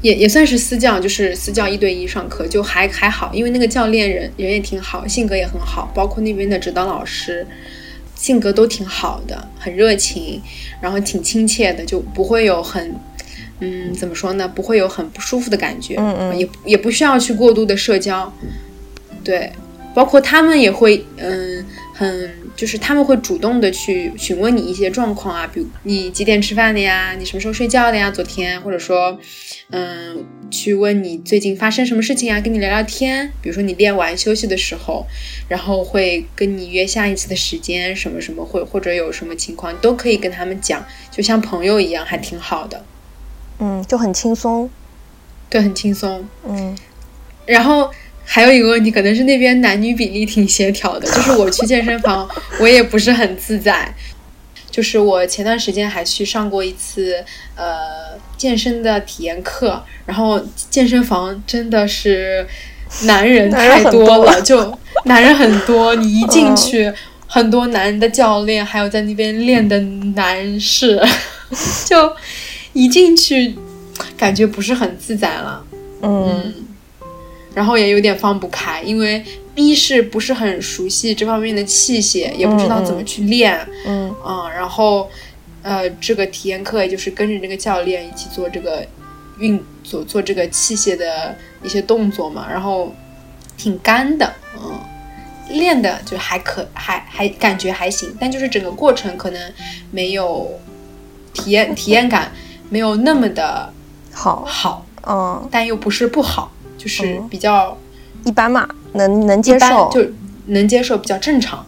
[0.00, 7.46] 也也算是私教，就是私教一对一上课，就还还好，因为那个教练人人也挺好，性格也很好，包括那边的指导老师，
[8.14, 10.40] 性格都挺好的，很热情，
[10.80, 12.94] 然后挺亲切的，就不会有很，
[13.60, 14.46] 嗯，怎么说呢？
[14.46, 18.32] 不会有很不舒服的感觉，嗯嗯也也不需要去过度的社交，
[19.24, 19.52] 对，
[19.94, 21.64] 包括他们也会，嗯，
[21.98, 29.18] 很就是他们会主动的去询问你一些状况啊，比如你几点吃饭的呀，你什么时候睡觉的呀，昨天，或者说，
[29.70, 35.04] 嗯，去问你最近发生什么事情啊，跟你聊聊天，比如说你练完休息的时候，
[35.48, 42.84] 然后会跟你约下一次的时间，什么什么会或者有什么情况，你都可以跟他们讲，就像朋友一样，还挺好的，
[43.58, 44.70] 嗯，就很轻松。
[45.50, 46.24] 对，很轻松。
[46.46, 46.76] 嗯
[47.44, 47.90] 然后
[48.30, 52.28] 还有一个问题，可能是那边男女比例挺协调的， 就是我去健身房，
[52.60, 53.92] 我也不是很自在。
[54.70, 57.24] 就是我前段时间还去上过一次
[57.56, 60.38] 呃健身的体验课，然后
[60.68, 62.46] 健身房真的是
[63.04, 66.92] 男人太多了，就男人很多，你 一进去。
[67.30, 69.78] 很多男人的教练，还有在那边练的
[70.14, 70.98] 男士，
[71.84, 72.10] 就
[72.72, 73.54] 一进去
[74.16, 75.62] 感觉不是很自在了。
[76.00, 76.54] 嗯
[77.58, 79.20] 然后也有点放不开，因为
[79.56, 85.10] 一是不是很熟悉这方面的器械，也不知道怎么去练，嗯嗯，然后
[85.62, 88.86] 呃，这个体验课也就是跟着这个教练一起做这个
[89.40, 92.94] 运做做这个器械的一些动作嘛，然后
[93.56, 94.78] 挺干的，嗯，
[95.48, 99.52] 练的就还可还还感觉还行，但就是整个过程可能
[99.90, 100.48] 没有
[101.32, 102.30] 体验体验感
[102.70, 103.72] 没有那么的
[104.12, 107.76] 好，好，嗯，但又不是不好，就是嗯比较
[108.24, 110.02] 一般嘛，能能接受，就
[110.46, 111.64] 能接受，比较正常。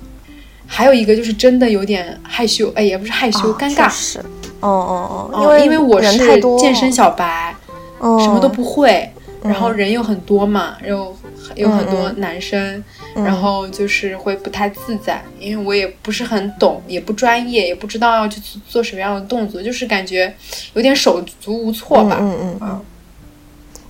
[0.66, 3.86] 还有一个就是真的有点害羞，哎，也不是害羞，啊尴尬。
[3.86, 4.18] 确实，
[4.62, 7.54] 嗯嗯嗯，嗯因为因为我是太健身，小白，
[7.98, 9.10] 哦，什么都不会，
[9.42, 11.16] 然后嗯人又很多嘛，又
[11.56, 12.82] 有很多嗯男生，
[13.16, 13.24] 嗯。
[13.24, 20.32] 然后就是会不太自在，因为我也不是很懂，也不专业，也不知道要去做做什么样的动作，就是感觉
[20.74, 22.18] 有点手足无措吧。
[22.20, 22.58] 嗯嗯嗯。
[22.62, 22.80] 嗯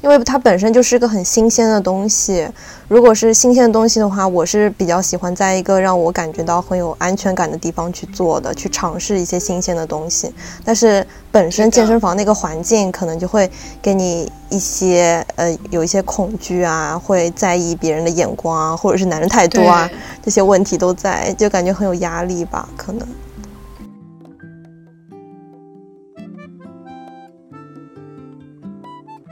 [0.03, 2.49] 因为它本身就是个很新鲜的东西。
[2.89, 10.33] 如果是新鲜的东西的话，我是比较喜欢在一个让我感觉到很有安全感的地方去做的，去尝试一些新鲜的东西。
[10.65, 13.49] 但是本身健身房那个环境可能就会
[13.81, 19.89] 给你一些呃有一些恐惧啊，会在意别人的眼光啊，或者是男人太多啊，
[20.23, 23.07] 这些问题都在，就感觉很有压力吧，可能。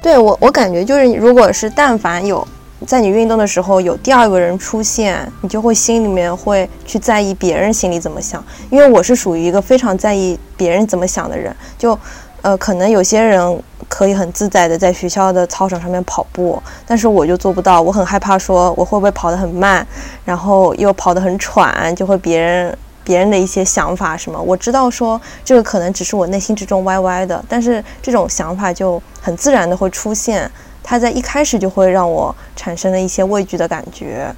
[0.09, 2.43] 对我，我感觉就是，如果是但凡有
[2.87, 8.43] 在你运动的时候有第二个人出现，你就会心里面会去在意别人心里怎么想。
[8.71, 11.99] 因为我是属于一个非常在意别人怎么想的人，就
[12.41, 19.87] 呃，可能有些人可以很自在的在学校的操场上面跑步，但是我就做不到，我很害怕说我会不会跑得很慢，
[20.25, 22.75] 然后又跑得很喘，就会别人。
[23.09, 30.49] 别人的一些想法什么，我知道说这个可能只是我内心之中歪歪的，但是这种想法就很自然的会出现，
[30.83, 34.31] 它在一开始就会让我产生了一些畏惧的感觉。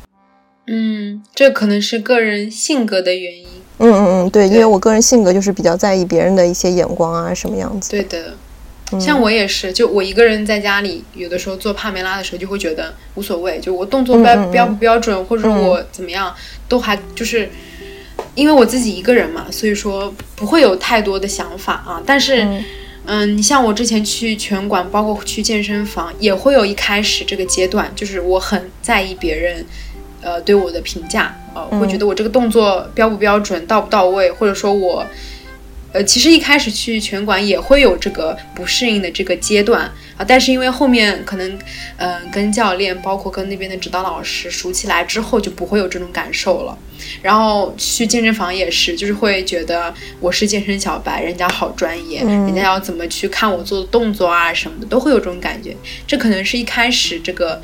[0.69, 3.49] 嗯，这可能是个人性格的原因。
[3.79, 7.91] 嗯嗯嗯，对，因为我个人性格就是比较在意别人的一些眼光啊，什么样子。
[7.91, 8.35] 对的，
[8.93, 16.33] 嗯像我也是，就我一个人在家里，有的时候做帕梅拉的时候，就会觉得无所谓，就我动作标、标不标准，或者我怎么样，
[16.69, 17.51] 都还就是。
[18.41, 22.03] 因为我自己一个人嘛，所以说不会有太多的想法啊。
[22.07, 22.65] 但是，嗯
[23.05, 29.63] 嗯，你像我之前去拳馆，包括去健身房，也会有一开始这个阶段，就是我很在意别人，
[30.23, 35.05] 呃，对我的评价，呃，会觉得我这个动作标不标准，到不到位，或者说我，
[35.93, 39.83] 呃，其实一开始去拳馆也会有这个不适应的这个阶段
[40.17, 41.59] 啊，但是因为后面可能，
[41.97, 46.79] 嗯、跟教练，包括跟那边的指导老师熟起来之后，就不会有这种感受了。
[47.23, 55.75] 然后去健身房也是，就是会觉得我是健身小白，人家好专业，嗯人家要怎么去看我做的动作啊什么的，都会有这种感觉。
[56.07, 57.61] 这可能是一开始这个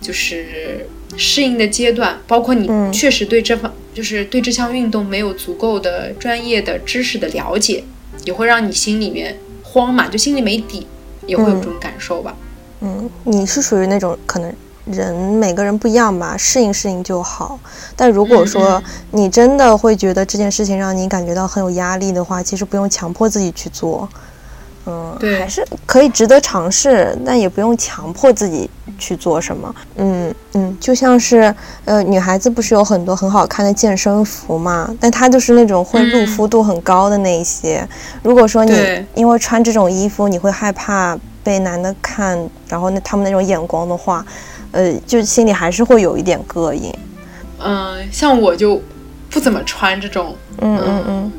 [0.00, 7.84] 就是适应的阶段，包括你嗯确实对这方、就是对这项运动没有足够的专业的知识的了解，
[8.24, 10.86] 也会让你心里面慌嘛，就心里没底，
[11.26, 12.36] 也会有这种感受吧。
[12.80, 14.52] 嗯，你是属于那种可能
[14.84, 17.58] 人每个人不一样吧，适应适应就好。
[17.96, 24.08] 但如果说嗯你真的会觉得这件事情让你感觉到很有压力的话，其实不用强迫自己去做。
[24.86, 28.68] 嗯，对还是可以值得尝试，但也不用强迫自己
[28.98, 29.74] 去做什么。
[29.96, 37.86] 嗯嗯，就像是呃，女孩子不是有很多很好看的健身服嘛，但它就是那种会露嗯肤度很高的那一些。
[38.22, 44.24] 如果说你因为穿这种衣服，你会害怕被男的看，然后那他们那种眼光的话，
[44.72, 46.94] 呃，就心里还是会有一点膈应。
[47.58, 48.82] 嗯、像我就
[49.30, 51.32] 不怎么穿这种嗯嗯嗯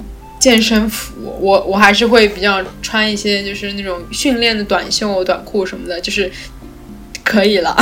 [0.45, 6.31] 健身服，我我还是会比较穿一些就是那种训练的短袖、短裤什么的，就是
[7.23, 7.75] 可以了。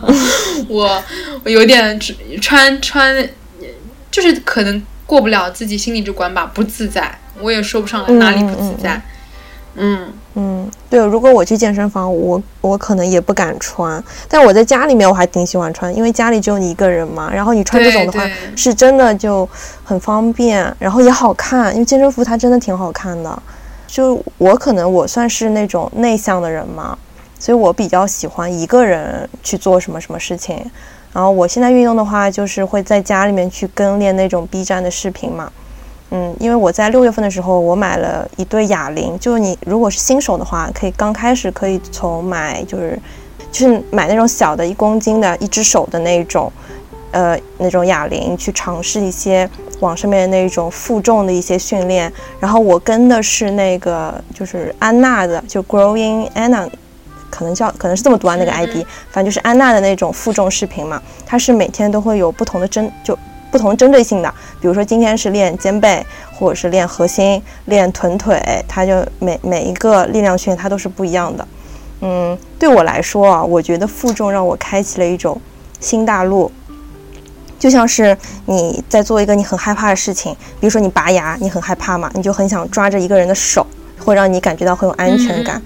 [0.68, 1.04] 我
[1.44, 2.00] 我有点
[2.40, 3.28] 穿穿，
[4.10, 9.02] 就是可能过不了自己心里这关吧，不自在，我也说不上来哪里不自在。
[9.76, 10.57] 嗯嗯，
[10.90, 19.46] 对，如果我去健身房，我我可能也不敢穿，但我在家里面我还挺喜欢穿，因为家里只有你一个人嘛，然后你穿这种的话是真的就
[19.84, 23.42] 很方便，然后也好看，因为健身服它真的挺好看的。
[23.86, 26.96] 就我可能我算是那种内向的人嘛，
[27.38, 30.58] 所以我比较喜欢一个人去做什么什么事情。
[31.12, 35.50] 然后我现在运动的话，就是会在家里面去跟练那种 B 站的视频嘛。
[36.10, 42.98] 嗯，因为我在六月份的时候，我买了一对哑铃，就是你如果是新手的话，可以刚开始可以从买就是
[43.52, 46.50] 就是买那种小的一公斤的一只手的那种，
[47.10, 49.48] 呃那种哑铃去尝试一些
[49.80, 52.12] 网上面那种负重的一些训练。
[52.40, 56.68] 然后我跟的是那个就是安娜的，就 Growing Anna。
[57.30, 58.76] 可能叫可能是这么读啊，那个 ID，
[59.10, 63.16] 反正就是安娜的那种负重视频嘛，它是每天都会有不同的针，就
[63.50, 71.48] 不同针对性的，比如说今天是练肩背，或者是练核心、练臀腿，它就每每一个力量训练它都是不一样的。
[72.00, 75.40] 嗯，对我来说啊，我觉得负重让我开启了一种
[75.80, 76.50] 新大陆，
[77.58, 83.66] 就像是你在做一个你很害怕的事情，比如说你拔牙，你很害怕嘛，你就很想抓着一个人的手。
[83.98, 85.60] 会让你感觉到很有安全感。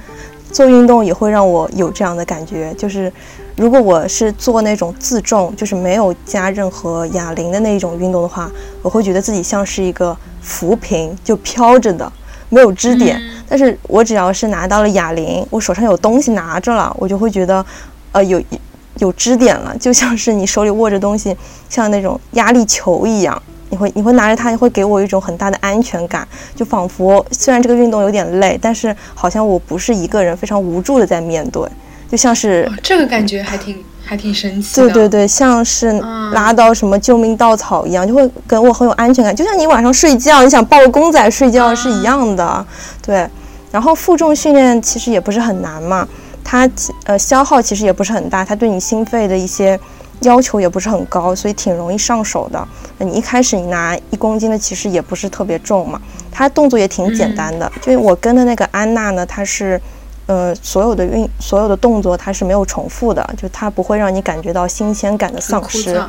[0.51, 3.13] 做运动也会让我有这样的感觉，就是
[3.57, 8.51] 如果我是做那种自重，就是没有加任何哑铃的那一种运动的话，
[8.83, 12.11] 我会觉得自己像是一个浮萍，就飘着的，
[12.49, 13.21] 没有支点。
[13.49, 17.65] 但是我只要是拿到了哑铃，我手上有东西拿着了，我就会觉得，
[18.13, 18.43] 呃，有
[18.99, 21.37] 有支点了，就像是你手里握着东西，
[21.69, 23.41] 像那种压力球一样。
[23.69, 31.67] 你会你会拿着它，会给我一种很大的安全感，就仿佛虽然这个运动有点累，但是好像我不是一个人非常无助的在面对，
[32.13, 34.87] 就像是这个感觉还挺还挺神奇的。
[34.87, 35.91] 对对对，像是
[36.33, 42.67] 拉到什么救命稻草一样，就会给我很有安全感，就像你晚上睡觉，你想抱个公仔睡觉是一样的。
[43.01, 43.27] 对，
[43.71, 46.07] 然后负重训练其实也不是很难嘛，
[46.45, 46.69] 它
[47.05, 49.81] 呃消耗其实也不是很大，它对你心肺的一些。
[50.25, 52.69] 要求也不是很高，所以挺容易上手的。
[52.99, 56.01] 你一开始你拿一公斤的，其实也不是特别重嘛。
[56.31, 57.73] 它动作也挺简单的。
[57.81, 59.81] 就我跟的那个安娜呢，她是，
[60.27, 66.01] 呃，所有的运所有的动作它是没有重复的，就它不会让你感觉到新鲜感的丧失。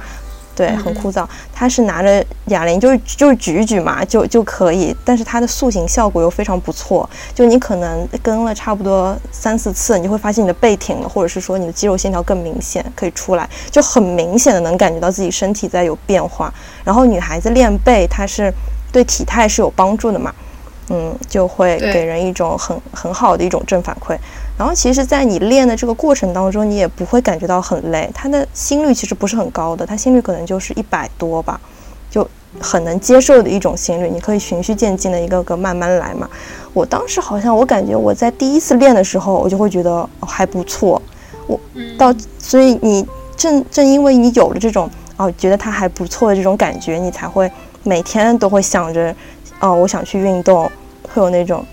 [0.56, 1.26] 对，很枯燥。
[1.52, 4.96] 它是拿着哑铃，就是就是举一举嘛，就就可以。
[5.04, 7.10] 但是它的塑形效果又非常不错。
[7.34, 16.54] 就你可能跟了差不多三四次，你会发现你的背挺了，或者是说你的肌肉线条更明显，可以出来，就很明显的能感觉到自己身体在有变化。
[16.84, 18.54] 然后女孩子练背，它是
[18.92, 20.32] 对体态是有帮助的嘛，
[20.94, 24.16] 嗯，就会给人一种很很好的一种正反馈。
[24.56, 28.08] 然后其实，在你练的这个过程当中，你也不会感觉到很累。
[28.14, 31.60] 他的心率其实不是很高的，他心率可能就是一百多吧，
[32.12, 32.30] 就
[32.60, 34.08] 很能接受的一种心率。
[34.08, 36.30] 你可以循序渐进的一个个慢慢来嘛。
[36.72, 41.02] 我当时好像我感觉我在第一次练的时候，我就会觉得还不错。
[41.48, 41.60] 我
[41.98, 43.04] 到所以你
[43.36, 47.52] 正正因为你有了这种哦觉得它还不错的这种感觉，你才会
[47.82, 49.14] 每天都会想着
[49.60, 50.72] 哦我想去运动，
[51.12, 51.66] 会有那种。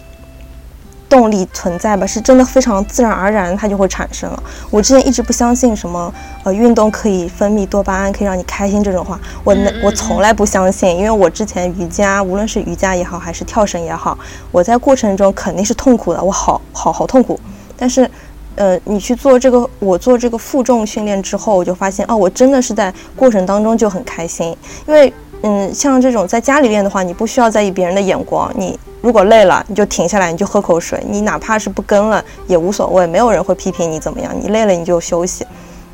[1.09, 4.41] 动力存在吧，是真的非常自然而然，它就会产生了。
[4.71, 6.15] 我之前一直不相信什么，
[6.45, 14.17] 呃，运动可以分泌多巴胺，可以让你开心这种话，我我从来不相信，因为我之前瑜伽，无论是瑜伽也好，还是跳绳也好，
[14.53, 17.41] 我在过程中肯定是痛苦的，我好好好痛苦。
[17.77, 18.09] 但是，
[18.55, 25.13] 呃，你去做这个，我做这个负重训练之后，我就发现，哦，我真的是在过程当中就很开心，因为，
[25.43, 28.79] 嗯，像这种在家里练的话，你不需要在意别人的眼光，你。
[29.01, 31.03] 如果累了，你就停下来，你就喝口水。
[31.09, 34.33] 你哪怕是不跟了也无所谓，没有人会批评你怎么样。
[34.39, 35.47] 你累了你就休息，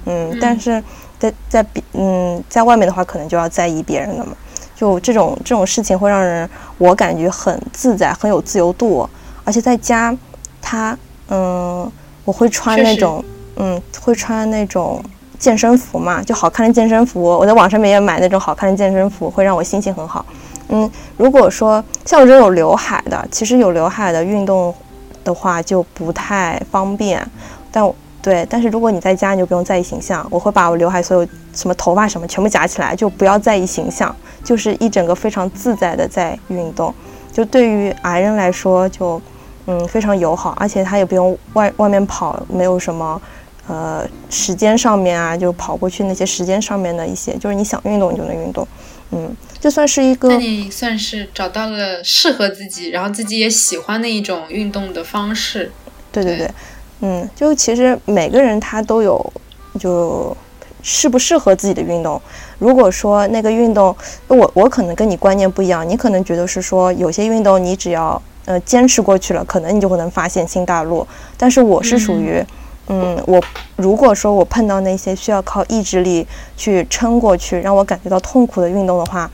[0.06, 0.36] 嗯。
[0.40, 0.82] 但是
[1.18, 4.32] 在在比嗯在外面的话，可能就要在意别人了嘛。
[4.74, 9.08] 就这种这种事情会让人我感觉很自在，很有自由度。
[9.44, 10.14] 而且在家，
[10.60, 11.90] 他嗯，
[12.24, 13.24] 我会穿那种
[13.56, 15.02] 嗯，会穿那种
[15.38, 17.22] 健身服嘛，就好看的健身服。
[17.22, 20.26] 我在网上面也买那种好看的健身服，会让我心情很好。
[20.68, 24.74] 嗯，如果说像我这种有刘海的，其实有刘海的运动
[25.24, 27.24] 的话就不太方便。
[27.70, 30.26] 但对，但是如果你在家，你就不用在意形象。
[30.30, 36.92] 我会把我刘海所有什么头发什么全部夹起来，就不要在意形象，就是一整个非常自在的在运动。
[37.32, 39.22] 就对于矮人来说，就
[39.66, 43.20] 嗯非常友好，而且他也不用外外面跑，没有什么
[43.68, 48.66] 呃时间上面啊，就跑过去那些时间上面的一些，就是你想运动你就能运动，
[49.10, 49.36] 嗯。
[49.58, 55.72] 就算是一个，那你算是找到了适合自己，然后自己也喜欢的一种运动的方式。
[56.12, 56.50] 对对对，
[57.00, 59.32] 嗯，就其实每个人他都有，
[59.80, 60.36] 就
[60.82, 62.20] 适不适合自己的运动。
[62.60, 63.96] 如果说那个运动，
[64.28, 71.04] 我我可能跟你观念不一样，你可能觉得是说有些运动你只要呃坚持过去了，可能你就会能发现新大陆。
[71.36, 72.34] 但是我是属于。
[72.36, 72.46] 嗯，
[72.88, 73.42] 嗯我
[73.74, 79.28] 如果说我碰到那些需要靠意志力去撑过去，让我感觉到痛苦的运动的话，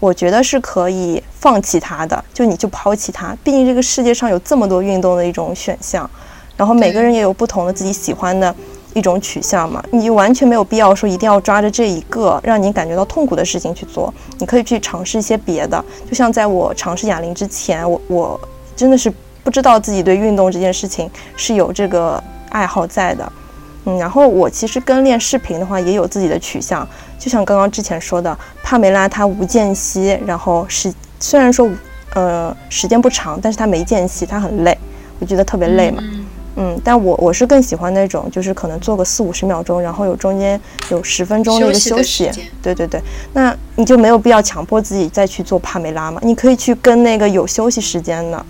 [0.00, 2.24] 我觉得是可以放弃它的。
[2.32, 6.08] 就你就抛弃它，毕竟这个世界上有这么多运动的一种选项，
[6.56, 8.54] 然后每个人也有不同的自己喜欢的
[8.94, 9.84] 一种取向嘛。
[9.92, 15.84] 你完全没有必要说一定要抓着这一个让你感觉到痛苦的事情去做，你可以去尝试一些别的。
[16.08, 18.40] 就像在我尝试哑铃之前，我我
[18.74, 19.12] 真的是
[19.42, 22.22] 不知道自己对运动这件事情是有这个。
[22.54, 23.32] 爱好在的，
[23.84, 26.86] 嗯，然后我其实跟练视频的话也有自己的取向，
[27.18, 31.68] 就像刚刚之前说的，帕梅拉她无间隙，然后时虽然说
[32.14, 34.78] 呃时间不长，但是她没间隙，她很累，
[35.18, 36.00] 我觉得特别累嘛，
[36.54, 42.30] 嗯，但我我是更喜欢那种就是可能做个四五十秒钟，然后有中间有十分钟的一个休息，
[42.62, 43.02] 对对对，
[43.32, 48.46] 那你就没有必要强迫自己再去做帕梅拉嘛，你可以去跟那个有休息时间的，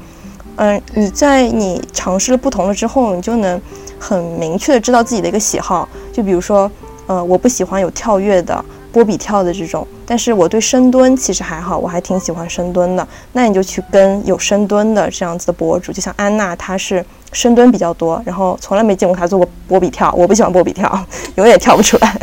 [0.56, 3.58] 嗯，你在你尝试了不同了之后，你就能。
[4.06, 6.70] 很明确的知道自己的一个喜好，就比如说，
[7.06, 13.08] 呃，我不喜欢有跳跃的，波比跳的这种，但是我对深蹲其实还好，我还挺喜欢深蹲的。
[13.32, 17.02] 那你就去跟有深蹲的这样子的博主，就像安娜，她是
[17.32, 20.12] 深蹲比较多，然后从来没见过她做过波比跳。
[20.12, 22.14] 我不喜欢波比跳， 永远跳不出来。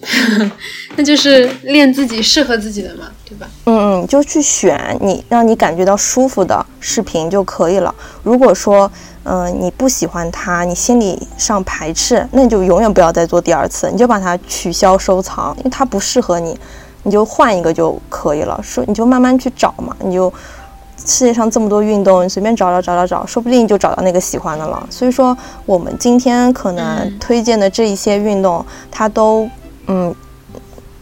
[0.96, 3.48] 那就是练自己适合自己的嘛，对吧？
[3.64, 7.94] 嗯嗯，就去选你让你感觉到舒服的视频就可以了。
[8.22, 8.90] 如果说，
[9.24, 16.58] 嗯，你不喜欢它，你心理上排斥，那你就永远不要再做第二次，你就把它取消收藏，因为它不适合你，
[17.02, 18.58] 你就换一个就可以了。
[18.62, 20.32] 说你就慢慢去找嘛，你就
[21.04, 24.86] 世界上这么多运动，你随便找找找找找，说不定就找到那个喜欢的了。
[24.90, 25.36] 所以说，
[25.66, 29.48] 我们今天可能推荐的这一些运动，它都
[29.88, 30.14] 嗯。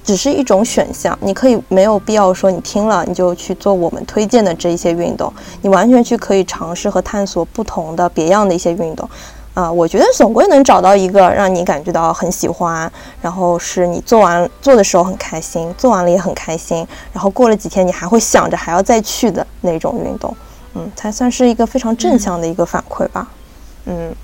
[0.05, 5.32] 只是一种选项，你可以没有必要说你听了你就去做我们推荐的这一些运动，
[5.62, 9.11] 你完全去可以尝试和探索不同的别样的一些运动，
[9.53, 12.89] 啊，我觉得总归能找到一个让你感觉到很喜欢，
[13.20, 20.32] 然后是你做完做的时候很开心，做完了也很开心，然后过了几天你还会想着还要再去的那种运动，
[20.74, 23.26] 嗯，才算是一个非常正向的一个反馈吧，
[23.87, 24.14] 嗯，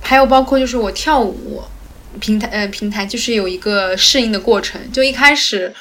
[0.00, 1.60] 还有包括就是我跳舞。
[2.20, 4.80] 平台呃，平台就是有一个适应的过程。
[4.92, 5.72] 就一开始，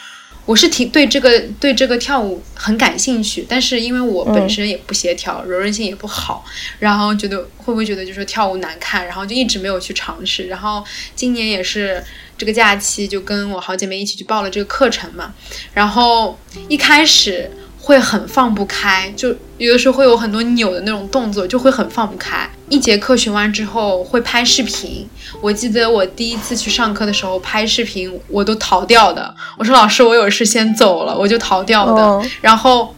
[0.45, 6.45] 我是挺对这个对这个跳舞很感兴趣，但是因为我本身也不协调，柔韧性也不好，
[6.79, 10.47] 然后觉得会不会觉得就是跳舞难看，然后就一直没有去尝试。
[10.47, 10.83] 然后
[11.15, 12.03] 今年也是
[12.38, 15.33] 这个假期，就跟我好姐妹一起去报了这个课程嘛。
[15.73, 17.51] 然后一开始。
[17.77, 19.29] 会很放不开，就
[19.59, 22.49] 有的时候会有很多扭的那种动作，就会很放不开。
[22.70, 25.07] 一节课学完之后会拍视频，
[25.41, 29.34] 我记得我第一次去上课的时候拍视频，我都逃掉的。
[29.57, 32.30] 我说老师，我有事先走了，我就逃掉的。
[32.41, 32.95] 然后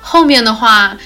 [0.00, 0.96] 后面的话。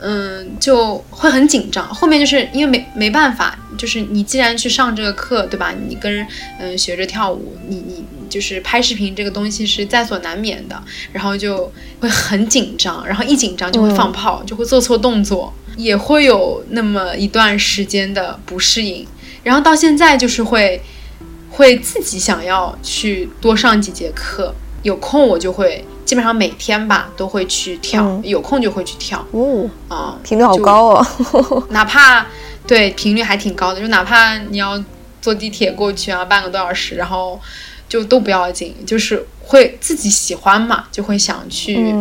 [0.00, 1.84] 嗯，就会很紧张。
[1.92, 5.74] 后面就是因为没没办法，就是你既然去上这个课，对吧？
[5.88, 6.24] 你跟
[6.60, 10.80] 嗯学着跳舞，你你就是拍视频这个东西是在所难免的。
[11.10, 19.06] 然后就会很紧张，然后一紧张就会放炮，就会做错动作，也会有那么一段时间的不适应。
[19.42, 20.82] 然后到现在就是会
[21.50, 25.82] 会自己想要去多上几节课，有空我就会。
[26.08, 29.22] 基本上每天吧都会去跳，有空就会去跳。
[29.32, 31.06] 哦，啊，频率好高哦！
[31.68, 32.26] 哪怕
[32.66, 34.82] 对频率还挺高的，就哪怕你要
[35.20, 37.38] 坐地铁过去啊，半个多小时，然后
[37.90, 41.94] 就都不要紧，就是会自己喜欢嘛，就会想去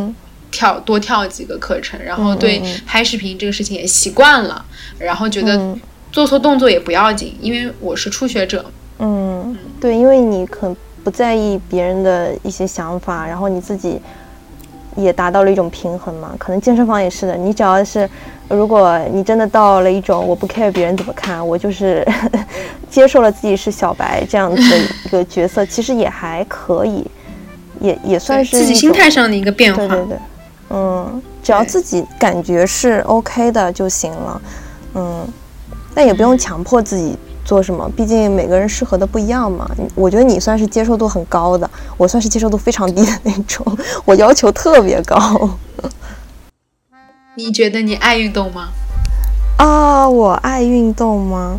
[0.51, 4.63] 跳多跳几个课程，然后对拍视频这个事情也习惯了，
[4.97, 5.77] 然后觉得
[6.11, 8.65] 做错动作也不要紧，因为我是初学者。
[8.99, 10.75] 嗯，对，因为你可。
[11.03, 13.97] 不在意别人的一些想法，然后你自己
[14.97, 16.35] 也达到了一种平衡嘛？
[16.37, 18.09] 可能健身房也是的，你只要是，
[18.49, 22.05] 如果你真的到了一种我不 care 别人怎么看，我就是
[22.91, 27.05] 接受了自己是小白这样子的 一个角色，其实也还可以，
[27.79, 29.87] 也也算是自己心态上的一个变化。
[29.87, 30.17] 对对对，
[30.69, 34.41] 嗯，只要自己感觉是 OK 的就行了，
[34.95, 35.27] 嗯，
[35.95, 37.17] 但也不用强迫自己。
[37.47, 37.89] 做什么？
[37.95, 39.65] 毕竟每个人适合的不一样嘛。
[39.95, 43.65] 我觉得你算是接受度很高的，我算是接受度非常低的那种。
[44.03, 45.49] 我要求特别高。
[47.35, 48.67] 你觉得你爱运动吗？
[49.59, 51.57] 啊，我爱运动吗？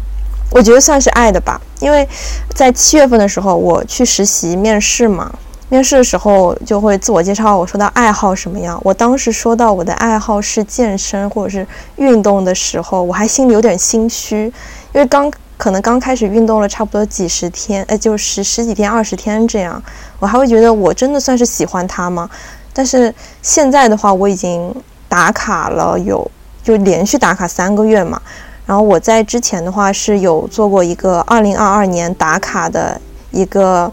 [0.50, 1.58] 我觉得算是爱的吧。
[1.80, 2.06] 因为
[2.54, 5.34] 在七月份的时候，我去实习面试嘛。
[5.68, 8.80] 面试的时候就会自我介绍，我说到爱好什么样。
[8.82, 11.66] 我当时说到我的爱好是健身或者是
[11.96, 14.52] 运动的时候，我还心里有点心虚，
[14.92, 15.30] 因为刚。
[15.58, 19.82] 可能刚开始运动了差不多几十天，哎，就是十几天、二十天这样，
[20.20, 22.30] 我还会觉得我真的算是喜欢它吗？
[22.72, 23.12] 但是
[23.42, 24.72] 现在的话，我已经
[25.08, 26.30] 打卡了有，
[26.62, 28.22] 就连续打卡三个月嘛。
[28.66, 33.00] 然后我在之前的话是有做过一个二零二二年打卡的
[33.32, 33.92] 一个，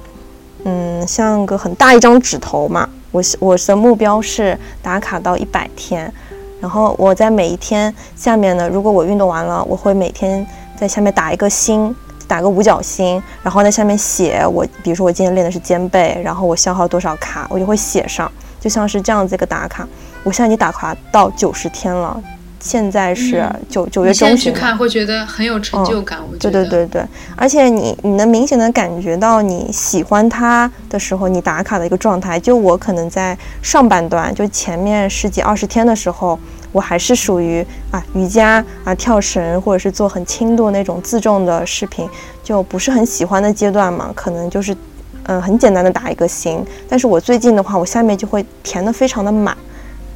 [0.66, 2.88] 嗯，像个很大一张纸头嘛。
[3.12, 6.14] 我我的目标是打卡到一百天，
[6.60, 10.46] 然后我在每一天下面呢，如果我运动完了，我会每天。
[10.78, 11.96] 在下面打一个星，
[12.28, 19.88] 打个五角星，然后在下面写我，比如说我今天练的是肩背，然后我消耗多少卡，我就会写上，就像是这样子一个打卡。
[20.22, 22.22] 我现在已经打卡到九十天了，
[22.66, 24.38] 现在是九九月中旬。
[24.38, 26.64] 去看会觉得很有成就感，我觉得。
[26.64, 27.06] 对对对对，
[27.36, 32.40] 而且你你能明显的感觉到你喜欢它的时候，你打卡的一个状态。
[32.40, 36.40] 就我可能在上半段，就前面十几二十天的时候。
[36.72, 42.06] 我还是属于啊瑜伽啊跳绳或者是做很轻度那种自重的视频，
[42.44, 44.76] 就不是很喜欢的阶段嘛，可能就是
[45.24, 46.62] 嗯很简单的打一个星。
[46.90, 49.56] 但是我最近的话，我下面就会填的非常的满，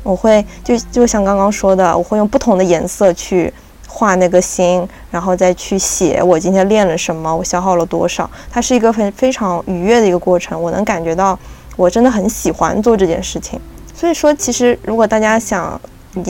[0.09, 3.53] 我会就就像刚刚说的，我会用不同的颜色去
[3.87, 10.59] 画那个心，然后再去写我今天练了什么，我消耗了多少，它是一个非非常愉悦的一个过程。
[10.59, 11.37] 我能感觉到，
[11.75, 13.59] 我真的很喜欢做这件事情。
[13.93, 15.79] 所以说，其实如果大家想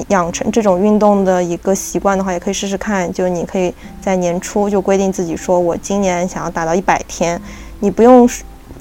[0.09, 3.11] 养成这种运动的一个习惯的话，也可以试试看。
[3.13, 7.39] 就你可以在年初就规定自己说，我今年想要达到一百天，
[7.79, 8.29] 你不用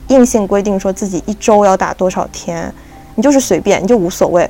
[0.09, 2.73] 硬性规定说自己一周要打多少天，
[3.15, 4.49] 你就是随便，你就无所谓。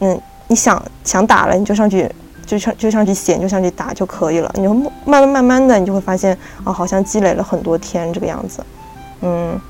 [0.00, 2.10] 嗯，你想想打了，你就上去。
[2.46, 4.50] 就上就上去写，就上去打就可以了。
[4.54, 4.74] 你会
[5.04, 6.34] 慢慢慢慢的，你就会发现，
[6.64, 8.64] 啊，好像积累了很多天这个样子。
[9.20, 9.60] 嗯，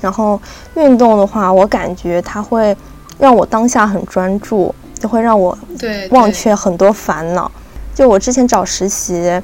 [0.00, 0.40] 然后
[0.76, 2.76] 运动的话，我感觉它会
[3.18, 7.50] 让我当下很专注，就会让我对忘却很多烦恼。
[7.92, 9.42] 就我之前找实习。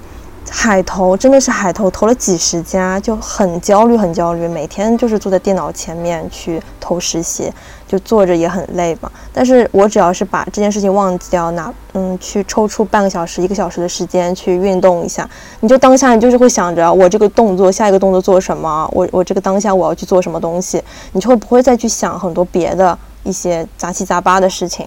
[0.53, 4.49] 海投真的是海投，投了几十家，就很焦虑，很焦虑。
[4.49, 7.51] 每天就是坐在电脑前面去投实习，
[7.87, 9.11] 就坐着也很累嘛。
[9.33, 15.29] 但是我只要是把这件事情忘记掉，哪嗯，去抽出半个小时、一个小时的时间去运动一下，
[15.61, 20.83] 你就当下你就是会想着我这个动作，下一个动作做什么，我我这个当下我要去做什么东西，
[21.13, 24.87] 你就会不会再去想很多别的一些杂七杂八的事情。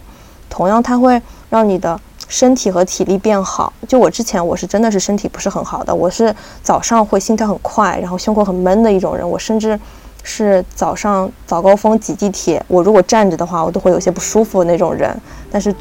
[0.49, 1.97] 同样，它会让你的。
[2.33, 9.79] 身体和体力变好，就我之前我是真的是身体不是很好的，我是早上会心跳很快，然后胸口很闷的一种人，我甚至
[10.23, 15.15] 是早上早高峰挤地铁，我如果站着的话，我都会有些不舒服的那种人。
[15.51, 15.73] 但是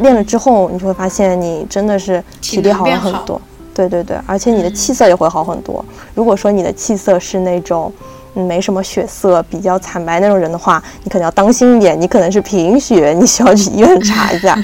[0.00, 3.40] 练了之后，你就会发现你真的是体力好了很多，
[3.74, 5.82] 对对对，而且你的气色也会好很多。
[6.14, 7.90] 如果说你的气色是那种
[8.34, 14.54] 没什么血色、比较惨白那种人的话，你可能要当心一点，你可能是贫血，你需要去医院查一下。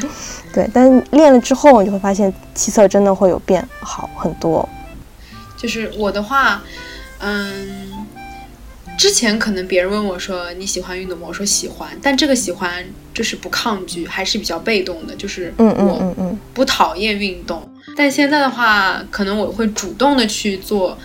[0.54, 4.66] 对，但练了之后，你就会发现气色真的会有变好很多。
[5.56, 6.62] 就是我的话，
[7.18, 8.06] 嗯，
[8.96, 11.26] 之前可能别人问我说你喜欢运动吗？
[11.28, 17.68] 我说喜欢，但这个喜欢就是不抗拒，还是比较被动的，就是嗯嗯嗯嗯，不讨厌运动。
[17.96, 20.96] 但现在的话，可能我会主动的去做，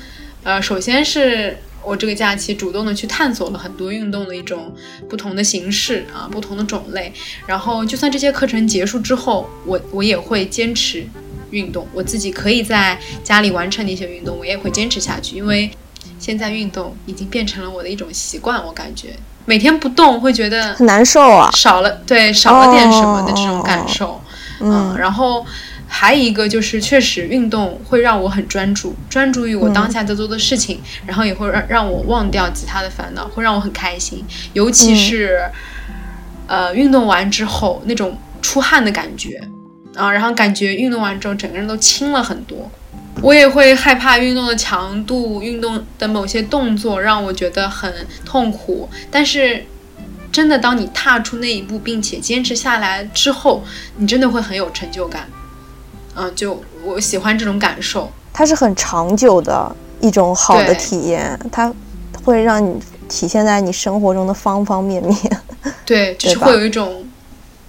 [0.44, 1.58] 呃，首先是。
[1.90, 4.72] 我这个假期主动的去探索了很多运动的一种
[5.10, 7.12] 不同的形式啊，不同的种类。
[7.48, 11.04] 然后，就算这些课程结束之后，我我也会坚持
[11.50, 11.88] 运动。
[11.92, 15.36] 我自己可以在家里完成的一些运动，我也会坚持下去。
[15.36, 15.72] 因为
[16.20, 19.16] 现在运动已经变成了我的一种习惯，我感觉
[19.46, 24.22] 每天不动会觉得很难受啊，少了对少了点什么的这种感受。
[24.60, 25.44] 嗯，然后。
[25.92, 34.24] 还有一个就是，确实运动会让我很专注，专注于我当下在做的事情，然后也会让让我忘掉其他的烦恼，会让我很开心。
[34.54, 35.42] 尤其是，
[36.48, 39.42] 呃，运动完之后那种出汗的感觉，
[39.96, 42.70] 啊，然后感觉运动完之后整个人都轻了很多。
[43.22, 47.92] 我也会害怕运动的强度，运动的某些动作让我觉得很
[48.24, 48.88] 痛苦。
[49.12, 49.66] 但是，
[50.32, 53.64] 真的当你踏出那一步，并且坚持下来之后，
[53.98, 55.28] 你真的会很有成就感。
[56.22, 61.74] 嗯，就我喜欢这种感受，它是很长久的一种好的体验，它
[62.26, 65.18] 会让你体现在你生活中的方方面面。
[65.86, 67.06] 对， 就是会有一种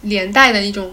[0.03, 0.91] 连带的一种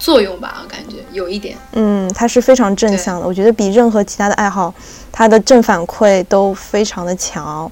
[0.00, 1.56] 作用吧，我感觉有一点。
[1.74, 4.74] 嗯，它是非常正向的，我觉得比任何其他的爱好，
[5.12, 7.70] 它的正反馈都非常的强。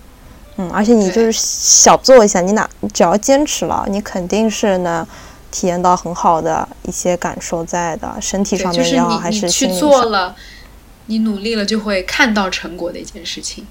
[0.59, 5.05] 嗯，而且你就是小做一下，你哪只要坚持了，你肯定是能。
[5.51, 10.35] 体验到很好的一些感受在的，身体上面也好，还是去做了，
[11.07, 13.67] 你努力了就会看到成果的一件事情。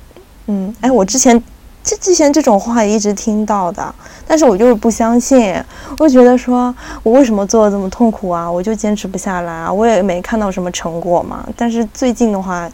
[0.48, 1.42] 嗯，哎，我之前
[1.84, 3.94] 这之前这种话也一直听到的，
[4.28, 5.56] 但是我就是不相信，
[6.00, 6.74] 我觉得说
[7.04, 8.50] 我为什么做的这么痛苦啊？
[8.50, 11.48] 我就坚持不下来啊，我也没看到什么成果嘛。
[11.56, 12.70] 但是最近的话，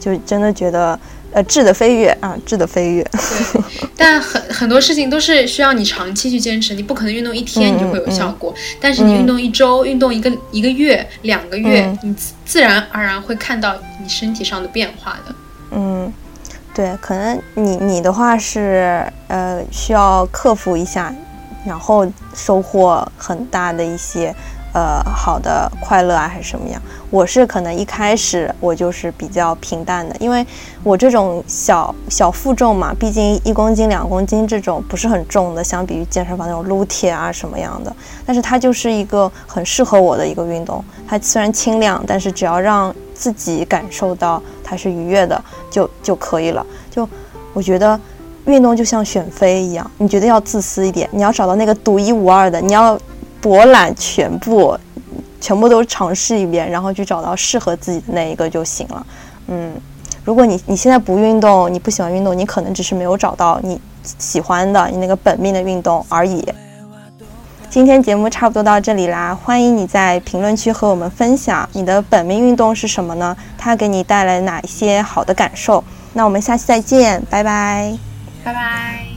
[0.00, 0.98] 就真的觉得。
[1.32, 3.02] 呃，质的飞跃啊，质的飞跃。
[3.12, 12.14] 对，但很很多事情都是需要你长期去坚持，你不可能运动一天你就会有效果，但是你运动一周、运动一个一个月、两个月，你
[12.46, 15.34] 自然而然会看到你身体上的变化的。
[15.72, 16.12] 嗯，
[16.74, 21.14] 对，可能你你的话是呃需要克服一下，
[21.66, 24.34] 然后收获很大的一些。
[24.74, 26.80] 呃，好的快乐啊，还是什么样？
[27.10, 30.46] 我是可能一开始我就是比较平淡的，因为
[30.84, 37.90] 我这种小小负重嘛，毕竟一公斤、两公斤这种不是很重的，相比于健身房那种撸铁啊什么样的，
[38.26, 40.84] 但是它就是一个很适合我的一个运动。
[41.06, 46.64] 它虽然轻量，但是只要让自己感受到它是愉悦的，就就可以了。
[46.90, 47.08] 就
[47.54, 47.98] 我觉得
[48.44, 52.98] 运动就像选妃一样，你觉得要自私一点，你要找到那个独一无二的，你要。
[53.40, 54.78] 博览全部，
[55.40, 59.06] 全部都尝试一遍，然后去找到适合自己的那一个就行了。
[59.46, 59.72] 嗯，
[60.24, 66.44] 如果你你现在不运动，你不喜欢运动，你可能只是没有找到你喜欢的你那个本命的运动而已。
[67.70, 73.36] 今天节目差不多到这里啦，欢迎你在评论区和我们分享你的本命运动是什么呢？
[73.58, 75.84] 它给你带来哪一些好的感受？
[76.14, 77.96] 那我们下期再见，拜拜，
[78.42, 79.07] 拜拜。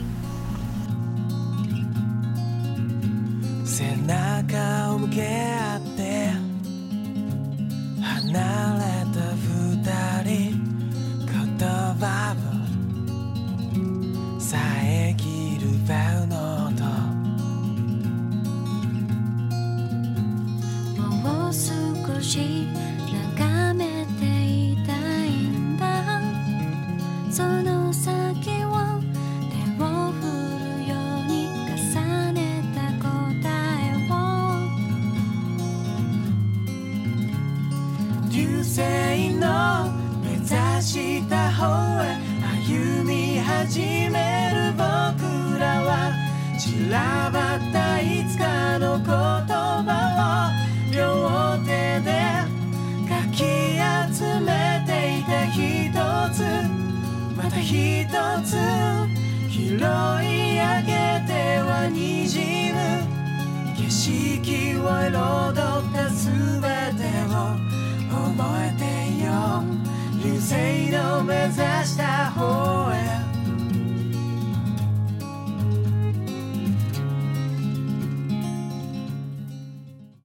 [22.22, 22.68] し
[23.38, 24.26] 眺めて
[24.72, 24.94] いた
[25.26, 26.22] いんだ。
[27.32, 28.72] その先を
[29.50, 30.22] 手を振
[30.60, 32.40] るように重ね
[32.76, 33.10] た答
[33.82, 34.14] えを
[38.30, 38.80] 流星
[39.36, 39.92] の
[40.22, 40.46] 目指
[40.82, 42.06] した方へ
[42.70, 44.84] 歩み始める僕
[45.60, 45.90] らは
[46.60, 47.51] 散らば
[57.72, 58.58] ひとつ
[59.50, 60.92] 拾い上げ
[61.26, 61.32] て
[61.64, 62.78] はにじむ。
[63.78, 66.60] 景色を彩った全
[66.98, 67.56] てを
[68.12, 68.84] 覚えて
[69.24, 69.64] よ。
[70.22, 71.54] 流星の目指
[71.88, 73.21] した方へ。